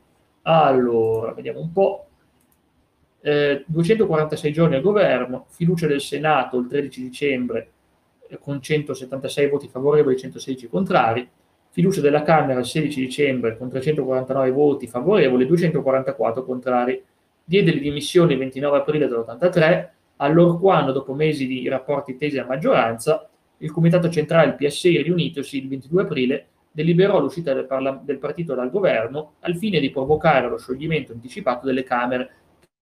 Allora, 0.43 1.33
vediamo 1.33 1.59
un 1.59 1.71
po'. 1.71 2.07
Eh, 3.21 3.63
246 3.65 4.51
giorni 4.51 4.75
al 4.75 4.81
governo, 4.81 5.45
fiducia 5.49 5.87
del 5.87 6.01
Senato 6.01 6.57
il 6.57 6.67
13 6.67 7.01
dicembre 7.01 7.71
eh, 8.27 8.37
con 8.37 8.61
176 8.61 9.49
voti 9.49 9.69
favorevoli 9.69 10.15
e 10.15 10.19
116 10.19 10.67
contrari, 10.67 11.29
fiducia 11.69 12.01
della 12.01 12.21
Camera 12.23 12.59
il 12.59 12.65
16 12.65 12.99
dicembre 12.99 13.57
con 13.57 13.69
349 13.69 14.51
voti 14.51 14.87
favorevoli 14.87 15.43
e 15.43 15.47
244 15.47 16.43
contrari 16.43 17.01
diede 17.45 17.73
le 17.73 17.79
dimissioni 17.79 18.33
il 18.33 18.39
29 18.39 18.77
aprile 18.77 19.07
dell'83, 19.07 19.89
allorquando, 20.17 20.91
dopo 20.91 21.13
mesi 21.13 21.47
di 21.47 21.67
rapporti 21.69 22.17
tesi 22.17 22.37
a 22.37 22.45
maggioranza, 22.45 23.29
il 23.57 23.71
Comitato 23.71 24.09
Centrale 24.09 24.53
PSI 24.53 25.01
riunitosi 25.01 25.57
il 25.57 25.69
22 25.69 26.01
aprile 26.01 26.47
deliberò 26.73 27.19
l'uscita 27.19 27.53
del, 27.53 27.65
parla- 27.67 28.01
del 28.03 28.17
partito 28.17 28.55
dal 28.55 28.71
governo 28.71 29.35
al 29.41 29.55
fine 29.55 29.79
di 29.79 29.91
provocare 29.91 30.49
lo 30.49 30.57
scioglimento 30.57 31.13
anticipato 31.13 31.67
delle 31.67 31.83
Camere 31.83 32.31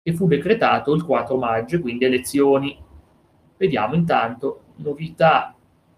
che 0.02 0.14
fu 0.14 0.28
decretato 0.28 0.94
il 0.94 1.04
4 1.04 1.38
maggio, 1.38 1.80
quindi 1.80 2.06
elezioni. 2.06 2.78
Vediamo 3.58 3.96
intanto 3.96 4.62
novità, 4.78 5.56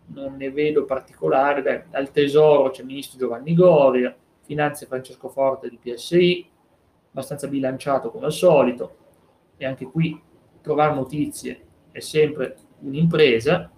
non 0.08 0.36
ne 0.36 0.52
vedo 0.52 0.86
particolari, 0.86 1.62
Beh, 1.62 1.86
al 1.92 2.12
Tesoro 2.12 2.70
c'è 2.70 2.82
il 2.82 2.88
ministro 2.88 3.18
Giovanni 3.18 3.54
Goria, 3.54 4.16
Finanze 4.44 4.86
Francesco 4.86 5.30
Forte 5.30 5.70
di 5.70 5.80
PSI, 5.82 6.48
abbastanza 7.10 7.48
bilanciato 7.48 8.12
come 8.12 8.26
al 8.26 8.34
solito. 8.34 8.96
E 9.58 9.66
anche 9.66 9.86
qui 9.86 10.22
trovare 10.62 10.94
notizie 10.94 11.66
è 11.92 12.00
sempre 12.00 12.56
un'impresa. 12.80 13.72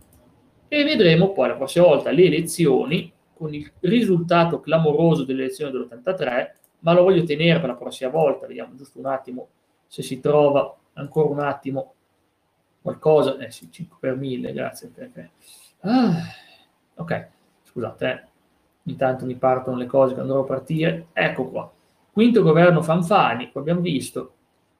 E 0.68 0.84
vedremo 0.84 1.32
poi 1.32 1.48
la 1.48 1.56
prossima 1.56 1.86
volta 1.86 2.12
le 2.12 2.24
elezioni 2.24 3.12
con 3.40 3.54
il 3.54 3.72
risultato 3.80 4.60
clamoroso 4.60 5.24
delle 5.24 5.44
elezioni 5.44 5.72
dell'83 5.72 6.52
ma 6.80 6.92
lo 6.92 7.04
voglio 7.04 7.24
tenere 7.24 7.62
per 7.62 7.70
la 7.70 7.76
prossima 7.76 8.10
volta 8.10 8.46
vediamo 8.48 8.76
giusto 8.76 9.00
un 9.00 9.06
attimo 9.06 9.48
se 9.88 10.04
si 10.04 10.20
trova 10.20 10.76
ancora 10.94 11.30
un 11.30 11.40
attimo 11.40 11.94
qualcosa 12.82 13.38
eh 13.38 13.50
sì 13.50 13.72
5 13.72 13.96
per 13.98 14.18
1000 14.18 14.52
grazie 14.52 14.92
perché 14.94 15.32
ah, 15.80 16.12
ok 16.96 17.28
scusate 17.64 18.10
eh. 18.10 18.24
intanto 18.84 19.26
mi 19.26 19.36
partono 19.36 19.78
le 19.78 19.86
cose 19.86 20.14
che 20.14 20.20
andrò 20.20 20.42
a 20.42 20.46
partire 20.46 21.08
ecco 21.14 21.50
qua 21.50 21.72
Quinto 22.12 22.42
governo 22.42 22.82
Fanfani, 22.82 23.50
come 23.50 23.62
abbiamo 23.62 23.80
visto, 23.80 24.34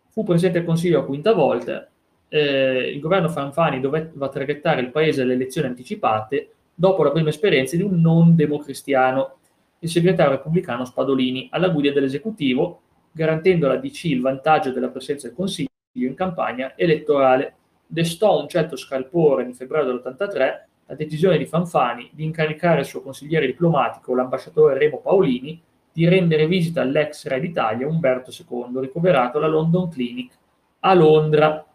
fu 0.10 0.26
presidente 0.26 0.58
del 0.58 0.68
Consiglio 0.68 1.00
a 1.00 1.06
quinta 1.06 1.32
volta. 1.34 1.88
Eh, 2.28 2.92
il 2.94 3.00
governo 3.00 3.30
Fanfani 3.30 3.80
doveva 3.80 4.28
traghettare 4.28 4.82
il 4.82 4.92
paese 4.92 5.22
alle 5.22 5.36
elezioni 5.36 5.68
anticipate 5.68 6.56
dopo 6.80 7.04
la 7.04 7.12
prima 7.12 7.28
esperienza 7.28 7.76
di 7.76 7.82
un 7.82 8.00
non 8.00 8.38
democristiano, 8.38 9.36
il 9.80 9.90
segretario 9.90 10.38
repubblicano 10.38 10.86
Spadolini, 10.86 11.50
alla 11.52 11.68
guida 11.68 11.92
dell'esecutivo, 11.92 12.80
garantendo 13.12 13.66
alla 13.66 13.76
DC 13.76 14.06
il 14.06 14.22
vantaggio 14.22 14.72
della 14.72 14.88
presenza 14.88 15.28
del 15.28 15.36
Consiglio 15.36 15.68
in 15.92 16.14
campagna 16.14 16.78
elettorale. 16.78 17.56
Destò 17.86 18.40
un 18.40 18.48
certo 18.48 18.78
scalpore 18.78 19.44
nel 19.44 19.56
febbraio 19.56 19.88
dell'83 19.88 20.38
la 20.86 20.96
decisione 20.96 21.38
di 21.38 21.46
Fanfani 21.46 22.12
di 22.14 22.24
incaricare 22.24 22.80
il 22.80 22.86
suo 22.86 23.02
consigliere 23.02 23.46
diplomatico, 23.46 24.16
l'ambasciatore 24.16 24.78
Remo 24.78 25.00
Paolini, 25.00 25.62
di 25.92 26.08
rendere 26.08 26.48
visita 26.48 26.82
all'ex 26.82 27.28
re 27.28 27.42
d'Italia 27.42 27.90
Umberto 27.90 28.32
II, 28.32 28.80
ricoverato 28.80 29.38
alla 29.38 29.48
London 29.48 29.90
Clinic 29.90 30.32
a 30.80 30.94
Londra. 30.94 31.66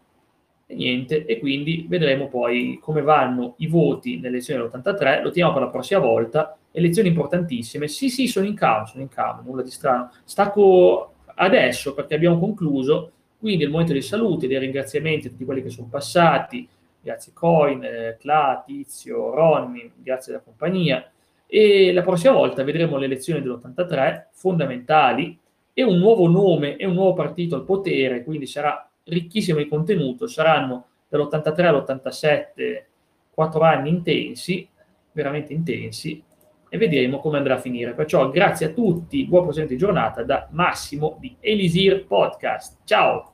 E 0.66 0.74
niente, 0.74 1.27
e 1.27 1.38
quindi 1.38 1.85
vedremo 1.88 2.29
poi 2.29 2.79
come 2.81 3.03
vanno 3.03 3.55
i 3.59 3.66
voti 3.66 4.16
nelle 4.16 4.29
elezioni 4.29 4.62
dell'83, 4.62 5.22
lo 5.22 5.29
teniamo 5.29 5.53
per 5.53 5.62
la 5.62 5.68
prossima 5.68 6.00
volta, 6.00 6.57
elezioni 6.70 7.09
importantissime. 7.09 7.87
Sì, 7.87 8.09
sì, 8.09 8.27
sono 8.27 8.46
in 8.46 8.55
cam, 8.55 8.85
sono 8.85 9.03
in 9.03 9.09
cam, 9.09 9.42
nulla 9.44 9.62
di 9.62 9.70
strano. 9.70 10.11
Stacco 10.24 11.12
adesso 11.35 11.94
perché 11.94 12.14
abbiamo 12.14 12.38
concluso, 12.38 13.11
quindi 13.38 13.64
il 13.64 13.70
momento 13.70 13.92
dei 13.92 14.03
saluti, 14.03 14.46
dei 14.46 14.59
ringraziamenti 14.59 15.27
a 15.27 15.31
tutti 15.31 15.44
quelli 15.44 15.62
che 15.62 15.68
sono 15.68 15.88
passati, 15.90 16.66
grazie 17.00 17.33
Coin, 17.35 17.85
eh, 17.85 18.16
Cla, 18.18 18.62
Tizio, 18.64 19.35
Ronny, 19.35 19.92
grazie 19.96 20.33
della 20.33 20.44
compagnia. 20.44 21.07
E 21.46 21.92
la 21.92 22.03
prossima 22.03 22.33
volta 22.33 22.64
vedremo 22.64 22.96
le 22.96 23.05
elezioni 23.05 23.42
dell'83 23.42 24.29
fondamentali. 24.33 25.38
E 25.77 25.83
un 25.83 25.98
nuovo 25.98 26.29
nome 26.29 26.77
e 26.77 26.87
un 26.87 26.94
nuovo 26.94 27.14
partito 27.14 27.57
al 27.57 27.64
potere, 27.64 28.22
quindi 28.22 28.46
sarà 28.46 28.88
ricchissimo 29.05 29.59
di 29.59 29.69
contenuto, 29.69 30.27
saranno 30.27 30.87
dall'83 31.09 31.64
all'87 31.64 32.85
quattro 33.31 33.62
anni 33.62 33.88
intensi, 33.90 34.69
veramente 35.12 35.53
intensi, 35.53 36.23
e 36.69 36.79
vedremo 36.79 37.21
come 37.21 37.38
andrà 37.38 37.55
a 37.55 37.59
finire. 37.59 37.95
Perciò 37.95 38.31
grazie 38.31 38.67
a 38.67 38.71
tutti, 38.71 39.25
buon 39.27 39.43
proseguimento 39.43 39.75
di 39.75 39.79
giornata 39.79 40.23
da 40.23 40.49
Massimo 40.51 41.17
di 41.21 41.37
Elisir 41.40 42.07
Podcast. 42.07 42.79
Ciao! 42.85 43.34